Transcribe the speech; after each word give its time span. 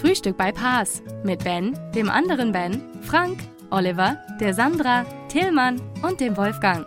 Frühstück 0.00 0.36
bei 0.36 0.52
Paas 0.52 1.02
mit 1.24 1.42
Ben, 1.42 1.76
dem 1.92 2.08
anderen 2.08 2.52
Ben, 2.52 2.80
Frank, 3.02 3.40
Oliver, 3.70 4.24
der 4.40 4.54
Sandra, 4.54 5.04
Tillmann 5.28 5.80
und 6.02 6.20
dem 6.20 6.36
Wolfgang. 6.36 6.86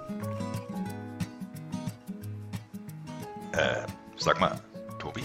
Äh, 3.51 3.85
sag 4.15 4.39
mal, 4.39 4.57
Tobi, 4.97 5.23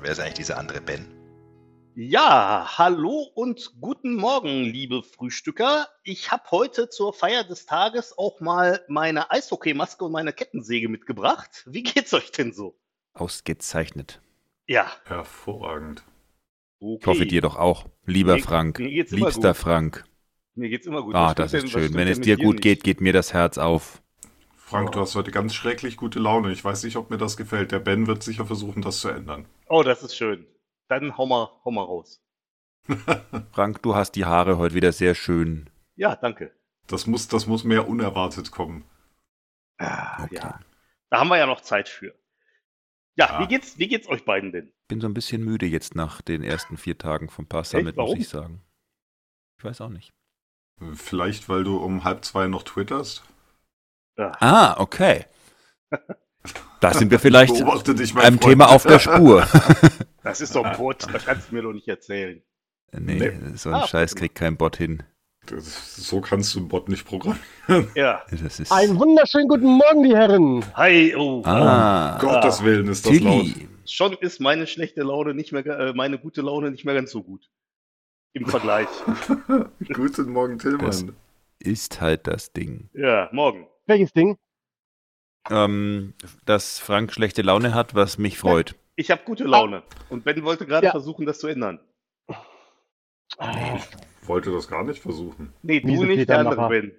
wer 0.00 0.10
ist 0.10 0.18
eigentlich 0.18 0.34
dieser 0.34 0.58
andere 0.58 0.80
Ben? 0.80 1.06
Ja, 1.94 2.66
hallo 2.78 3.30
und 3.36 3.74
guten 3.80 4.16
Morgen, 4.16 4.64
liebe 4.64 5.04
Frühstücker. 5.04 5.86
Ich 6.02 6.32
habe 6.32 6.50
heute 6.50 6.88
zur 6.88 7.12
Feier 7.12 7.44
des 7.44 7.66
Tages 7.66 8.18
auch 8.18 8.40
mal 8.40 8.84
meine 8.88 9.30
Eishockeymaske 9.30 10.04
und 10.04 10.10
meine 10.10 10.32
Kettensäge 10.32 10.88
mitgebracht. 10.88 11.62
Wie 11.66 11.84
geht's 11.84 12.12
euch 12.12 12.32
denn 12.32 12.52
so? 12.52 12.76
Ausgezeichnet. 13.12 14.20
Ja, 14.66 14.90
Hervorragend. 15.04 16.02
Okay. 16.84 16.98
Ich 17.00 17.06
hoffe 17.06 17.26
dir 17.26 17.40
doch 17.40 17.56
auch, 17.56 17.86
lieber 18.04 18.34
Mir- 18.36 18.42
Frank. 18.42 18.78
mir 18.78 18.90
geht's 18.90 19.12
immer 19.12 19.26
Liebster 19.26 19.48
gut. 19.50 19.56
Frank. 19.56 20.04
Mir 20.54 20.68
geht's 20.68 20.86
immer 20.86 21.02
gut. 21.02 21.14
Ah, 21.14 21.28
Was 21.28 21.34
das 21.36 21.52
ist 21.54 21.62
denn- 21.62 21.70
schön. 21.70 21.94
Wenn 21.94 22.06
es 22.08 22.20
dir 22.20 22.36
gut 22.36 22.60
geht, 22.60 22.84
geht 22.84 23.00
mir 23.00 23.12
das 23.12 23.32
Herz 23.32 23.58
auf. 23.58 24.02
Frank, 24.56 24.92
du 24.92 25.00
hast 25.00 25.14
heute 25.14 25.30
ganz 25.30 25.54
schrecklich 25.54 25.96
gute 25.96 26.18
Laune. 26.18 26.50
Ich 26.52 26.64
weiß 26.64 26.84
nicht, 26.84 26.96
ob 26.96 27.10
mir 27.10 27.18
das 27.18 27.36
gefällt. 27.36 27.70
Der 27.72 27.80
Ben 27.80 28.06
wird 28.06 28.22
sicher 28.22 28.46
versuchen, 28.46 28.82
das 28.82 28.98
zu 29.00 29.08
ändern. 29.08 29.46
Oh, 29.68 29.82
das 29.82 30.02
ist 30.02 30.16
schön. 30.16 30.46
Dann 30.88 31.16
hau 31.18 31.26
mal, 31.26 31.50
hau 31.64 31.70
mal 31.70 31.82
raus. 31.84 32.20
Frank, 33.52 33.82
du 33.82 33.94
hast 33.94 34.12
die 34.12 34.24
Haare 34.24 34.58
heute 34.58 34.74
wieder 34.74 34.92
sehr 34.92 35.14
schön. 35.14 35.70
Ja, 35.96 36.16
danke. 36.16 36.52
Das 36.86 37.06
muss, 37.06 37.28
das 37.28 37.46
muss 37.46 37.64
mehr 37.64 37.88
unerwartet 37.88 38.50
kommen. 38.50 38.84
Ah, 39.78 40.24
Okay. 40.24 40.36
Ja, 40.36 40.60
da 41.10 41.18
haben 41.20 41.28
wir 41.28 41.38
ja 41.38 41.46
noch 41.46 41.60
Zeit 41.62 41.88
für. 41.88 42.14
Ja, 43.16 43.26
Ja. 43.34 43.40
Wie, 43.40 43.46
geht's, 43.46 43.78
wie 43.78 43.88
geht's 43.88 44.08
euch 44.08 44.24
beiden 44.24 44.50
denn? 44.52 44.72
Bin 44.88 45.00
so 45.00 45.06
ein 45.06 45.14
bisschen 45.14 45.44
müde 45.44 45.66
jetzt 45.66 45.94
nach 45.94 46.20
den 46.20 46.42
ersten 46.42 46.76
vier 46.76 46.98
Tagen 46.98 47.28
vom 47.28 47.46
Pass 47.46 47.70
Summit, 47.70 47.96
muss 47.96 48.14
ich 48.18 48.28
sagen. 48.28 48.62
Ich 49.58 49.64
weiß 49.64 49.80
auch 49.82 49.88
nicht. 49.88 50.12
Vielleicht, 50.94 51.48
weil 51.48 51.62
du 51.64 51.76
um 51.76 52.02
halb 52.04 52.24
zwei 52.24 52.48
noch 52.48 52.64
twitterst? 52.64 53.22
Ja. 54.18 54.32
Ah, 54.40 54.80
okay. 54.80 55.26
Da 56.80 56.92
sind 56.92 57.10
wir 57.12 57.18
vielleicht 57.20 57.54
dich, 57.54 58.16
einem 58.16 58.38
Freund. 58.38 58.40
Thema 58.40 58.68
auf 58.70 58.82
der 58.82 58.98
Spur. 58.98 59.46
Das 60.24 60.40
ist 60.40 60.54
doch 60.56 60.64
ein 60.64 60.76
Bot, 60.76 61.06
das 61.12 61.24
kannst 61.24 61.50
du 61.50 61.54
mir 61.54 61.62
doch 61.62 61.72
nicht 61.72 61.86
erzählen. 61.86 62.42
nee, 62.92 63.14
Nee. 63.30 63.56
so 63.56 63.68
ein 63.70 63.76
Ah, 63.76 63.86
Scheiß 63.86 64.16
kriegt 64.16 64.34
kein 64.34 64.56
Bot 64.56 64.76
hin. 64.76 65.02
Das, 65.46 65.96
so 65.96 66.20
kannst 66.20 66.54
du 66.54 66.60
einen 66.60 66.68
Bot 66.68 66.88
nicht 66.88 67.04
programmieren. 67.06 67.90
Ja. 67.94 68.22
Das 68.30 68.60
ist. 68.60 68.72
Einen 68.72 68.98
wunderschönen 68.98 69.48
guten 69.48 69.66
Morgen, 69.66 70.02
die 70.02 70.14
Herren. 70.16 70.64
Hi, 70.74 71.14
oh. 71.14 71.42
ah, 71.44 72.18
Gottes 72.18 72.62
Willen 72.64 72.88
ist 72.88 73.04
das 73.06 73.20
laut. 73.20 73.42
Tilly. 73.42 73.68
Schon 73.86 74.14
ist 74.14 74.40
meine 74.40 74.66
schlechte 74.66 75.02
Laune 75.02 75.34
nicht 75.34 75.52
mehr, 75.52 75.66
äh, 75.66 75.92
meine 75.92 76.18
gute 76.18 76.40
Laune 76.40 76.70
nicht 76.70 76.84
mehr 76.86 76.94
ganz 76.94 77.10
so 77.10 77.22
gut. 77.22 77.50
Im 78.32 78.46
Vergleich. 78.46 78.88
Guten 79.92 80.32
Morgen, 80.32 80.58
Tillmann. 80.58 81.14
Ist 81.60 82.00
halt 82.00 82.26
das 82.26 82.52
Ding. 82.52 82.88
ja, 82.92 83.28
morgen. 83.30 83.68
Welches 83.86 84.12
Ding? 84.12 84.36
Ähm, 85.50 86.14
dass 86.44 86.78
Frank 86.80 87.12
schlechte 87.12 87.42
Laune 87.42 87.74
hat, 87.74 87.94
was 87.94 88.18
mich 88.18 88.38
freut. 88.38 88.74
Ich 88.96 89.10
habe 89.10 89.22
gute 89.24 89.44
Laune. 89.44 89.82
Und 90.08 90.24
Ben 90.24 90.42
wollte 90.42 90.66
gerade 90.66 90.86
Ja. 90.86 90.90
versuchen, 90.90 91.26
das 91.26 91.38
zu 91.38 91.46
ändern. 91.46 91.78
Ich 93.38 93.38
wollte 94.28 94.50
das 94.52 94.68
gar 94.68 94.84
nicht 94.84 95.00
versuchen. 95.00 95.52
Nee, 95.62 95.80
du 95.80 95.86
Miese 95.86 96.06
nicht, 96.06 96.28
der 96.28 96.38
andere. 96.40 96.68
Ben. 96.68 96.92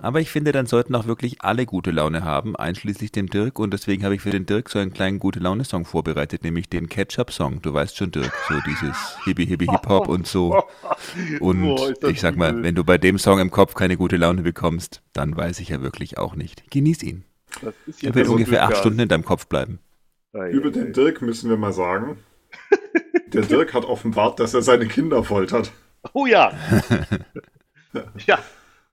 Aber 0.00 0.20
ich 0.20 0.30
finde, 0.30 0.52
dann 0.52 0.66
sollten 0.66 0.94
auch 0.94 1.08
wirklich 1.08 1.42
alle 1.42 1.66
gute 1.66 1.90
Laune 1.90 2.22
haben, 2.22 2.54
einschließlich 2.54 3.10
dem 3.10 3.26
Dirk. 3.26 3.58
Und 3.58 3.74
deswegen 3.74 4.04
habe 4.04 4.14
ich 4.14 4.20
für 4.20 4.30
den 4.30 4.46
Dirk 4.46 4.70
so 4.70 4.78
einen 4.78 4.92
kleinen 4.92 5.18
gute 5.18 5.40
Laune-Song 5.40 5.84
vorbereitet, 5.84 6.44
nämlich 6.44 6.68
den 6.68 6.88
Ketchup-Song. 6.88 7.62
Du 7.62 7.74
weißt 7.74 7.96
schon, 7.96 8.12
Dirk, 8.12 8.32
so 8.48 8.54
dieses 8.64 9.18
Hibi 9.24 9.44
Hibi 9.44 9.66
Hip 9.66 9.88
Hop 9.88 10.08
und 10.08 10.28
so. 10.28 10.62
Und 11.40 11.62
Boah, 11.62 12.08
ich 12.08 12.20
sag 12.20 12.36
mal, 12.36 12.62
wenn 12.62 12.76
du 12.76 12.84
bei 12.84 12.96
dem 12.96 13.18
Song 13.18 13.40
im 13.40 13.50
Kopf 13.50 13.74
keine 13.74 13.96
gute 13.96 14.16
Laune 14.16 14.42
bekommst, 14.42 15.02
dann 15.12 15.36
weiß 15.36 15.58
ich 15.58 15.70
ja 15.70 15.82
wirklich 15.82 16.16
auch 16.16 16.36
nicht. 16.36 16.70
Genieß 16.70 17.02
ihn. 17.02 17.24
Das 17.60 17.74
ist 17.86 18.04
Er 18.04 18.14
wird 18.14 18.26
so 18.26 18.32
ungefähr 18.32 18.64
acht 18.64 18.76
Stunden 18.76 19.00
in 19.00 19.08
deinem 19.08 19.24
Kopf 19.24 19.48
bleiben. 19.48 19.80
Über 20.32 20.70
den 20.70 20.92
Dirk 20.92 21.22
müssen 21.22 21.50
wir 21.50 21.56
mal 21.56 21.72
sagen. 21.72 22.18
Der 23.32 23.42
Dirk 23.42 23.74
hat 23.74 23.84
offenbart, 23.84 24.38
dass 24.38 24.54
er 24.54 24.62
seine 24.62 24.86
Kinder 24.86 25.24
foltert. 25.24 25.72
Oh 26.12 26.26
ja. 26.26 26.52
ja. 28.26 28.38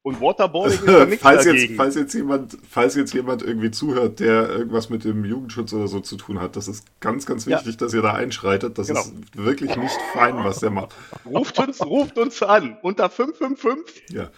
Und 0.02 0.22
Waterboarding 0.22 0.78
ist 0.80 0.88
ja 0.88 1.06
nichts 1.06 1.24
falls, 1.24 1.46
jetzt, 1.46 1.56
dagegen. 1.56 1.76
falls, 1.78 1.96
jetzt 1.96 2.14
jemand, 2.14 2.58
falls 2.70 2.94
jetzt 2.96 3.14
jemand 3.16 3.42
irgendwie 3.42 3.72
zuhört, 3.72 4.20
der 4.20 4.50
irgendwas 4.50 4.92
mit 4.92 5.04
dem 5.04 5.26
Jugendschutz 5.26 5.74
oder 5.74 5.88
so 5.88 6.00
zu 6.00 6.16
tun 6.16 6.40
hat, 6.40 6.56
das 6.56 6.68
ist 6.68 6.86
ganz, 7.00 7.26
ganz 7.26 7.46
Ja. 7.46 7.58
wichtig, 7.58 7.78
dass 7.78 7.92
ihr 7.96 8.04
da 8.04 8.14
einschreitet. 8.14 8.78
Das 8.78 8.88
Genau. 8.88 9.00
ist 9.00 9.14
wirklich 9.36 9.76
nicht 9.76 9.98
fein, 10.14 10.36
was 10.44 10.60
der 10.60 10.70
macht. 10.70 10.94
Ruft 11.26 11.58
uns, 11.58 11.84
ruft 11.84 12.20
uns 12.20 12.44
an. 12.44 12.78
Unter 12.84 13.10
555. 13.10 14.04
Ja. 14.12 14.30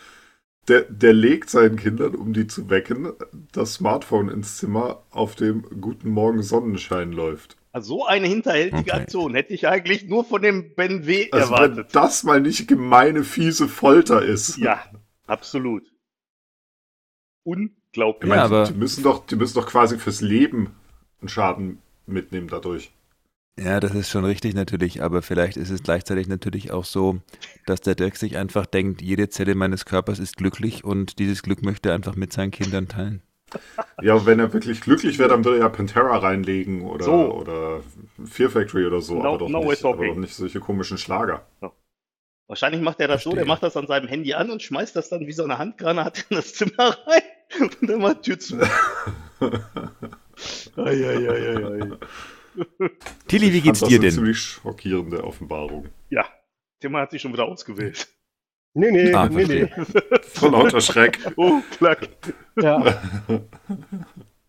Der, 0.69 0.83
der 0.83 1.11
legt 1.11 1.49
seinen 1.49 1.75
Kindern, 1.75 2.15
um 2.15 2.31
die 2.31 2.47
zu 2.47 2.69
wecken, 2.69 3.11
das 3.51 3.73
Smartphone 3.73 4.29
ins 4.29 4.55
Zimmer, 4.57 5.03
auf 5.11 5.35
dem 5.35 5.63
Guten 5.81 6.09
Morgen 6.09 6.43
Sonnenschein 6.43 7.11
läuft. 7.11 7.56
Also 7.71 7.87
so 7.99 8.05
eine 8.05 8.27
hinterhältige 8.27 8.77
Okay. 8.81 8.91
Aktion 8.91 9.35
hätte 9.35 9.53
ich 9.53 9.67
eigentlich 9.67 10.05
nur 10.07 10.23
von 10.25 10.41
dem 10.41 10.73
Ben 10.75 11.05
W. 11.05 11.29
Also 11.31 11.51
wenn 11.51 11.61
erwartet. 11.61 11.89
das 11.93 12.23
mal 12.23 12.41
nicht 12.41 12.67
gemeine, 12.67 13.23
fiese 13.23 13.67
Folter 13.67 14.21
ist. 14.23 14.57
Ja, 14.57 14.83
absolut. 15.27 15.83
Ich 15.83 15.91
Unglaublich. 17.43 18.29
meine, 18.29 18.41
Ja, 18.41 18.45
aber- 18.45 18.65
die, 18.65 18.73
die, 18.73 18.79
müssen 18.79 19.03
doch, 19.03 19.25
die 19.25 19.35
müssen 19.35 19.55
doch 19.55 19.67
quasi 19.67 19.97
fürs 19.97 20.21
Leben 20.21 20.75
einen 21.21 21.29
Schaden 21.29 21.79
mitnehmen 22.05 22.47
dadurch. 22.47 22.91
Ja, 23.59 23.79
das 23.79 23.95
ist 23.95 24.09
schon 24.11 24.23
richtig 24.23 24.53
natürlich, 24.53 25.01
aber 25.01 25.23
vielleicht 25.23 25.57
ist 25.57 25.71
es 25.71 25.81
gleichzeitig 25.81 26.27
natürlich 26.27 26.71
auch 26.71 26.85
so, 26.85 27.21
dass 27.65 27.81
der 27.81 27.95
Dirk 27.95 28.15
sich 28.15 28.37
einfach 28.37 28.67
denkt, 28.67 29.01
jede 29.01 29.29
Zelle 29.29 29.55
meines 29.55 29.85
Körpers 29.85 30.19
ist 30.19 30.37
glücklich 30.37 30.83
und 30.83 31.17
dieses 31.17 31.41
Glück 31.41 31.63
möchte 31.63 31.89
er 31.89 31.95
einfach 31.95 32.15
mit 32.15 32.31
seinen 32.31 32.51
Kindern 32.51 32.87
teilen. 32.87 33.23
Ja, 34.01 34.15
und 34.15 34.25
wenn 34.25 34.39
er 34.39 34.51
wirklich 34.53 34.81
glücklich 34.81 35.19
wäre, 35.19 35.29
dann 35.29 35.45
würde 35.45 35.57
er 35.57 35.63
ja 35.63 35.69
Pantera 35.69 36.17
reinlegen 36.17 36.81
oder, 36.83 37.05
So. 37.05 37.33
oder 37.33 37.81
Fear 38.25 38.49
Factory 38.49 38.85
oder 38.85 39.01
so, 39.01 39.15
No- 39.21 39.29
aber, 39.29 39.37
doch 39.37 39.49
no 39.49 39.63
nicht, 39.69 39.83
aber 39.85 40.05
doch 40.05 40.15
nicht 40.15 40.33
solche 40.35 40.59
komischen 40.59 40.97
Schlager. 40.97 41.45
Wahrscheinlich 42.47 42.81
macht 42.81 42.99
er 42.99 43.07
das 43.07 43.23
so, 43.23 43.31
Verstehe. 43.31 43.45
der 43.45 43.47
macht 43.53 43.63
das 43.63 43.75
an 43.77 43.87
seinem 43.87 44.07
Handy 44.07 44.33
an 44.33 44.49
und 44.51 44.61
schmeißt 44.63 44.95
das 44.95 45.09
dann 45.09 45.27
wie 45.27 45.31
so 45.33 45.43
eine 45.43 45.57
Handgranate 45.57 46.23
in 46.29 46.35
das 46.37 46.53
Zimmer 46.53 46.97
rein 47.07 47.21
und 47.61 47.89
dann 47.89 47.99
macht 48.01 48.23
Tür 48.23 48.39
zu. 48.39 48.57
Eieieiei. 50.75 51.97
Tilly, 53.27 53.53
wie 53.53 53.61
geht's 53.61 53.79
dir 53.79 53.85
das 53.85 53.93
eine 53.93 53.99
denn? 53.99 54.11
ziemlich 54.11 54.39
schockierende 54.39 55.23
Offenbarung. 55.23 55.89
Ja, 56.09 56.25
Timmer 56.79 57.01
hat 57.01 57.11
sich 57.11 57.21
schon 57.21 57.33
wieder 57.33 57.45
ausgewählt. 57.45 58.07
Nee, 58.77 58.91
nee, 58.91 59.11
Ah, 59.13 59.27
nee, 59.27 59.45
nee. 59.45 59.67
Vor 60.21 60.51
lauter 60.51 60.81
Schreck. 60.81 61.19
Oh, 61.35 61.61
klack. 61.71 62.09
Ja. 62.61 63.01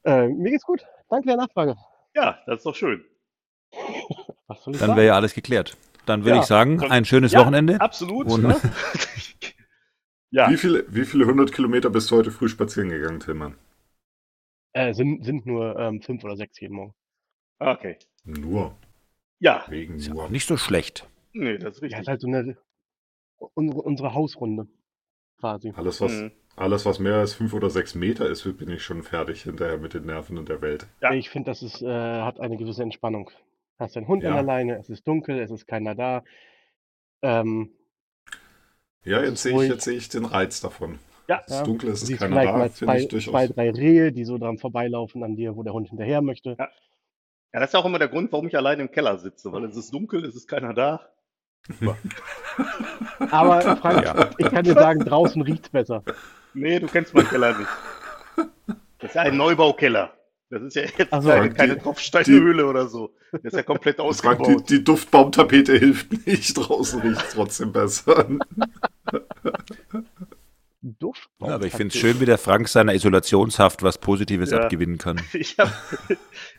äh, 0.05 0.29
mir 0.29 0.51
geht's 0.51 0.65
gut. 0.65 0.85
Danke 1.09 1.29
der 1.29 1.37
Nachfrage. 1.39 1.77
Ja, 2.15 2.39
das 2.47 2.59
ist 2.59 2.67
doch 2.67 2.75
schön. 2.75 3.03
Was 4.47 4.63
soll 4.63 4.75
ich 4.75 4.81
Dann 4.81 4.97
wäre 4.97 5.07
ja 5.07 5.15
alles 5.15 5.33
geklärt. 5.35 5.77
Dann 6.05 6.25
würde 6.25 6.37
Ja. 6.37 6.41
ich 6.43 6.47
sagen, 6.47 6.83
ein 6.83 7.05
schönes 7.07 7.33
Ja, 7.33 7.41
Wochenende. 7.41 7.81
Absolut. 7.81 8.27
Und- 8.31 8.43
ne? 8.43 8.57
ja, 10.31 10.51
Wie, 10.51 10.57
viele, 10.59 10.85
wie 10.89 11.05
viele 11.07 11.25
hundert 11.27 11.53
Kilometer 11.53 11.89
bist 11.91 12.11
du 12.11 12.17
heute 12.17 12.31
früh 12.31 12.49
spazieren 12.49 12.91
gegangen, 12.91 13.21
Tillmann? 13.21 13.55
Äh, 14.75 14.93
sind, 14.93 15.25
sind 15.25 15.47
nur 15.47 15.79
ähm, 15.79 16.03
fünf 16.03 16.23
oder 16.25 16.37
sechs 16.37 16.61
jeden 16.61 16.75
Morgen. 16.77 16.95
okay. 17.61 17.97
Nur. 18.25 18.77
Ja, 19.41 19.65
Wegen 19.69 19.97
nur. 19.97 20.29
nicht 20.29 20.47
so 20.47 20.57
schlecht. 20.59 21.07
nee, 21.33 21.57
das 21.57 21.77
ist 21.77 21.81
Ja, 21.81 21.85
richtig. 21.87 22.01
ist 22.03 22.09
halt 22.09 22.21
so 22.21 22.27
eine 22.29 22.57
unsere, 23.55 23.83
unsere 23.83 24.15
Hausrunde. 24.15 24.67
Quasi. 25.39 25.73
Alles 25.77 26.01
was, 26.01 26.13
Mhm. 26.13 26.33
alles, 26.57 26.85
was 26.87 26.99
mehr 26.99 27.17
als 27.17 27.35
fünf 27.35 27.55
oder 27.55 27.71
sechs 27.71 27.95
Meter 27.95 28.29
ist, 28.29 28.43
bin 28.59 28.69
ich 28.71 28.83
schon 28.83 29.03
fertig 29.03 29.43
hinterher 29.43 29.79
mit 29.79 29.95
den 29.95 30.07
Nerven 30.07 30.37
und 30.39 30.49
der 30.49 30.61
Welt. 30.63 30.87
Ja. 31.01 31.13
Ich 31.13 31.31
finde, 31.31 31.51
das 31.51 31.63
ist, 31.63 31.81
äh, 31.83 31.87
hat 31.89 32.41
eine 32.41 32.57
gewisse 32.57 32.83
Entspannung. 32.83 33.31
Hast 33.79 33.95
deinen 33.95 34.09
Hund 34.09 34.23
Ja. 34.25 34.31
an 34.31 34.35
der 34.37 34.43
Leine, 34.45 34.79
es 34.79 34.91
ist 34.91 35.07
dunkel, 35.07 35.39
es 35.39 35.51
ist 35.53 35.67
keiner 35.67 35.95
da. 35.95 36.25
Ähm, 37.23 37.71
Ja, 39.05 39.23
jetzt 39.23 39.43
sehe 39.43 39.63
ich, 39.63 39.71
jetzt 39.71 39.85
sehe 39.85 39.97
ich 39.97 40.09
den 40.09 40.25
Reiz 40.25 40.61
davon. 40.61 40.99
Ja. 41.29 41.41
Es 41.47 41.53
ist 41.53 41.59
Ja. 41.61 41.65
dunkel, 41.65 41.91
es 41.91 42.03
ist 42.03 42.09
siehst 42.09 42.21
keiner 42.21 42.43
da, 42.43 42.53
mal 42.53 42.69
finde 42.71 42.95
ich 42.97 43.03
zwei, 43.05 43.09
durchaus. 43.09 43.33
zwei, 43.33 43.47
drei 43.47 43.71
Rehe, 43.71 44.13
die 44.13 44.25
so 44.25 44.39
dran 44.39 44.59
vorbeilaufen 44.59 45.23
an 45.23 45.37
dir, 45.37 45.57
wo 45.57 45.63
der 45.63 45.73
Hund 45.73 45.89
hinterher 45.89 46.21
möchte. 46.23 46.57
Ja. 46.59 46.69
Ja, 47.55 47.61
das 47.61 47.71
ist 47.71 47.75
auch 47.77 47.85
immer 47.87 47.99
der 47.99 48.09
Grund, 48.09 48.31
warum 48.33 48.49
ich 48.49 48.57
alleine 48.57 48.83
im 48.83 48.91
Keller 48.91 49.17
sitze, 49.19 49.53
weil 49.53 49.65
es 49.65 49.77
ist 49.77 49.93
dunkel, 49.95 50.25
es 50.25 50.35
ist 50.35 50.49
keiner 50.49 50.75
da. 50.75 51.09
Aber 53.31 53.61
Frank, 53.77 54.05
Ja. 54.05 54.31
ich 54.39 54.51
kann 54.51 54.65
dir 54.65 54.75
sagen, 54.75 55.01
draußen 55.01 55.43
riecht's 55.43 55.69
besser. 55.69 56.03
Nee, 56.55 56.81
du 56.81 56.87
kennst 56.87 57.15
meinen 57.15 57.29
Keller 57.29 57.57
nicht. 57.59 57.69
Das 58.99 59.11
ist 59.11 59.15
ja 59.15 59.23
ein 59.23 59.37
Neubaukeller. 59.37 60.13
Das 60.51 60.63
ist 60.63 60.77
ja 60.77 60.83
jetzt 60.83 61.11
so, 61.13 61.29
keine, 61.29 61.51
keine 61.53 61.79
Tropfsteinhöhle 61.79 62.67
oder 62.67 62.89
so. 62.89 63.15
Das 63.33 63.45
ist 63.45 63.53
ja 63.53 63.63
komplett 63.63 63.97
Frank, 63.99 64.09
ausgebaut. 64.09 64.71
die, 64.71 64.79
die 64.79 64.85
Duftbaumtapete 64.85 65.77
hilft 65.77 66.27
nicht. 66.27 66.55
Draußen 66.57 67.01
riecht 67.03 67.23
es 67.23 67.35
trotzdem 67.35 67.71
besser. 67.73 68.27
Duft. 70.81 71.29
Ja, 71.41 71.55
aber 71.57 71.67
ich 71.67 71.75
finde 71.75 71.93
es 71.95 72.01
schön, 72.01 72.19
wie 72.21 72.25
der 72.25 72.39
Frank 72.39 72.69
seiner 72.69 72.95
Isolationshaft 72.95 73.83
was 73.83 73.99
Positives 73.99 74.51
Ja. 74.53 74.61
abgewinnen 74.61 74.97
kann. 74.97 75.21
Ich 75.35 75.59
habe 75.59 75.73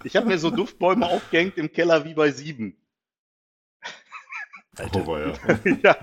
ich 0.04 0.16
hab 0.16 0.25
mir 0.25 0.38
so 0.38 0.51
Duftbäume 0.51 1.07
aufgehängt 1.07 1.57
im 1.57 1.72
Keller 1.72 2.06
wie 2.06 2.13
bei 2.13 2.31
sieben. 2.31 2.78
Oh, 4.93 5.07
war 5.07 5.19
ja. 5.19 5.33
ja. 5.83 5.95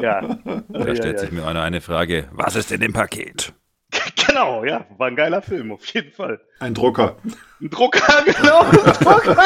Ja. 0.00 0.38
Da 0.68 0.86
ja, 0.86 0.96
stellt 0.96 1.16
ja. 1.16 1.18
sich 1.18 1.32
mir 1.32 1.46
einer 1.46 1.62
eine 1.62 1.80
Frage. 1.80 2.28
Was 2.32 2.56
ist 2.56 2.72
in 2.72 2.80
dem 2.80 2.92
Paket? 2.92 3.52
Genau, 4.26 4.64
ja. 4.64 4.86
War 4.96 5.08
ein 5.08 5.16
geiler 5.16 5.42
Film, 5.42 5.72
auf 5.72 5.84
jeden 5.86 6.12
Fall. 6.12 6.40
Ein 6.60 6.72
Drucker. 6.72 7.16
Ein 7.60 7.68
Drucker, 7.68 8.22
genau. 8.24 8.60
Ein 8.60 8.92
Drucker. 8.92 9.36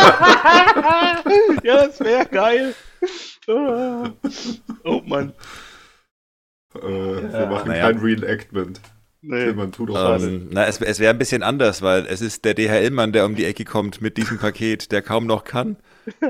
ja, 1.62 1.86
das 1.86 2.00
wäre 2.00 2.26
geil. 2.26 2.74
Ah. 3.48 4.10
Oh 4.84 5.00
Mann. 5.06 5.32
Äh, 6.74 6.82
wir 6.82 7.46
machen 7.46 7.68
naja. 7.68 7.90
kein 7.90 7.98
Reenactment. 7.98 8.80
Nee. 9.22 9.44
Tillmann, 9.44 9.72
tu 9.72 9.86
doch 9.86 9.94
was. 9.94 10.22
Ähm, 10.22 10.48
na, 10.50 10.66
es, 10.66 10.82
es 10.82 10.98
wäre 10.98 11.14
ein 11.14 11.18
bisschen 11.18 11.42
anders, 11.42 11.80
weil 11.80 12.04
es 12.06 12.20
ist 12.20 12.44
der 12.44 12.52
DHL-Mann, 12.52 13.12
der 13.12 13.24
um 13.24 13.36
die 13.36 13.46
Ecke 13.46 13.64
kommt 13.64 14.02
mit 14.02 14.18
diesem 14.18 14.38
Paket, 14.38 14.92
der 14.92 15.00
kaum 15.00 15.26
noch 15.26 15.44
kann 15.44 15.78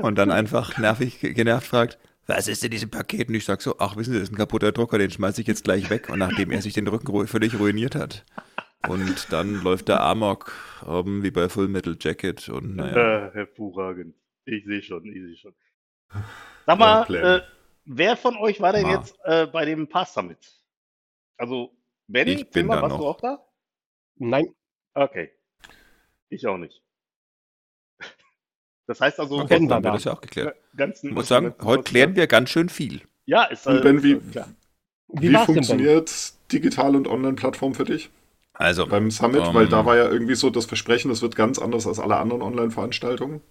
und 0.01 0.15
dann 0.17 0.31
einfach 0.31 0.77
nervig 0.77 1.19
genervt 1.19 1.67
fragt, 1.67 1.97
was 2.27 2.47
ist 2.47 2.63
in 2.63 2.71
diesem 2.71 2.89
Paket? 2.89 3.27
Und 3.29 3.35
ich 3.35 3.45
sag 3.45 3.61
so, 3.61 3.75
ach, 3.79 3.95
wissen 3.97 4.13
Sie, 4.13 4.19
das 4.19 4.29
ist 4.29 4.33
ein 4.33 4.37
kaputter 4.37 4.71
Drucker, 4.71 4.97
den 4.97 5.11
schmeiße 5.11 5.41
ich 5.41 5.47
jetzt 5.47 5.63
gleich 5.63 5.89
weg. 5.89 6.09
Und 6.09 6.19
nachdem 6.19 6.51
er 6.51 6.61
sich 6.61 6.73
den 6.73 6.87
Rücken 6.87 7.27
völlig 7.27 7.59
ruiniert 7.59 7.95
hat. 7.95 8.25
Und 8.87 9.31
dann 9.31 9.61
läuft 9.63 9.87
der 9.89 10.01
Amok 10.01 10.51
ähm, 10.87 11.21
wie 11.23 11.31
bei 11.31 11.49
Full 11.49 11.67
Metal 11.67 11.95
Jacket 11.99 12.49
und 12.49 12.75
naja. 12.75 13.27
Äh, 13.27 13.31
hervorragend. 13.33 14.15
Ich 14.45 14.63
sehe 14.65 14.81
schon, 14.81 15.05
ich 15.05 15.21
sehe 15.21 15.35
schon. 15.37 15.53
Sag 16.65 16.77
mal, 16.79 17.13
äh, 17.15 17.41
wer 17.85 18.15
von 18.17 18.37
euch 18.37 18.59
war 18.61 18.73
denn 18.73 18.85
Ah. 18.85 18.91
jetzt 18.99 19.17
äh, 19.23 19.47
bei 19.47 19.65
dem 19.65 19.87
Pass 19.87 20.13
Summit? 20.13 20.37
Also, 21.37 21.71
Ben, 22.07 22.27
Ich 22.27 22.43
bin 22.49 22.51
Zimmer, 22.63 22.81
warst 22.81 22.89
noch. 22.93 22.99
du 22.99 23.07
auch 23.07 23.21
da? 23.21 23.45
Nein, 24.17 24.45
Okay. 24.93 25.31
Ich 26.29 26.45
auch 26.47 26.57
nicht. 26.57 26.81
Das 28.87 29.01
heißt 29.01 29.19
also, 29.19 29.39
Okay, 29.39 29.55
dann 29.59 29.71
haben 29.71 29.83
wir 29.83 29.89
da. 29.89 29.93
das 29.95 30.03
ja 30.03 30.13
auch 30.13 30.21
geklärt. 30.21 30.55
ganzen. 30.75 31.09
Ich 31.09 31.13
muss 31.15 31.27
sagen, 31.27 31.53
heute 31.63 31.83
klären 31.83 32.15
wir 32.15 32.27
ganz 32.27 32.49
schön 32.49 32.69
viel. 32.69 33.01
Ja, 33.25 33.43
ist 33.45 33.65
Und 33.67 33.77
äh, 33.77 33.81
Ben, 33.81 34.03
wie, 34.03 34.15
klar. 34.19 34.47
wie, 35.07 35.29
wie, 35.29 35.31
denn, 35.33 35.45
funktioniert 35.45 36.11
Digital- 36.51 36.95
und 36.95 37.07
Online-Plattform 37.07 37.73
für 37.73 37.85
dich 37.85 38.11
Also, 38.53 38.85
beim 38.85 39.09
Summit? 39.09 39.41
Ähm. 39.47 39.53
Weil 39.53 39.67
da 39.67 39.85
war 39.85 39.95
ja 39.97 40.05
irgendwie 40.09 40.35
so 40.35 40.49
das 40.51 40.65
Versprechen, 40.65 41.09
das 41.09 41.21
wird 41.23 41.35
ganz 41.35 41.57
anders 41.57 41.87
als 41.87 41.99
alle 41.99 42.17
anderen 42.17 42.41
Online-Veranstaltungen. 42.43 43.41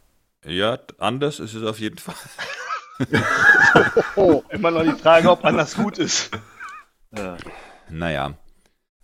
ja, 0.47 0.79
anders 0.99 1.41
ist 1.41 1.55
es 1.55 1.65
auf 1.65 1.81
jeden 1.81 1.99
Fall. 1.99 2.15
Oh, 4.17 4.45
Immer 4.51 4.71
noch 4.71 4.85
die 4.85 4.93
Frage, 4.93 5.29
ob 5.31 5.45
anders 5.45 5.75
gut 5.75 5.99
ist. 5.99 6.31
Ja. 7.17 7.37
Naja. 7.91 8.35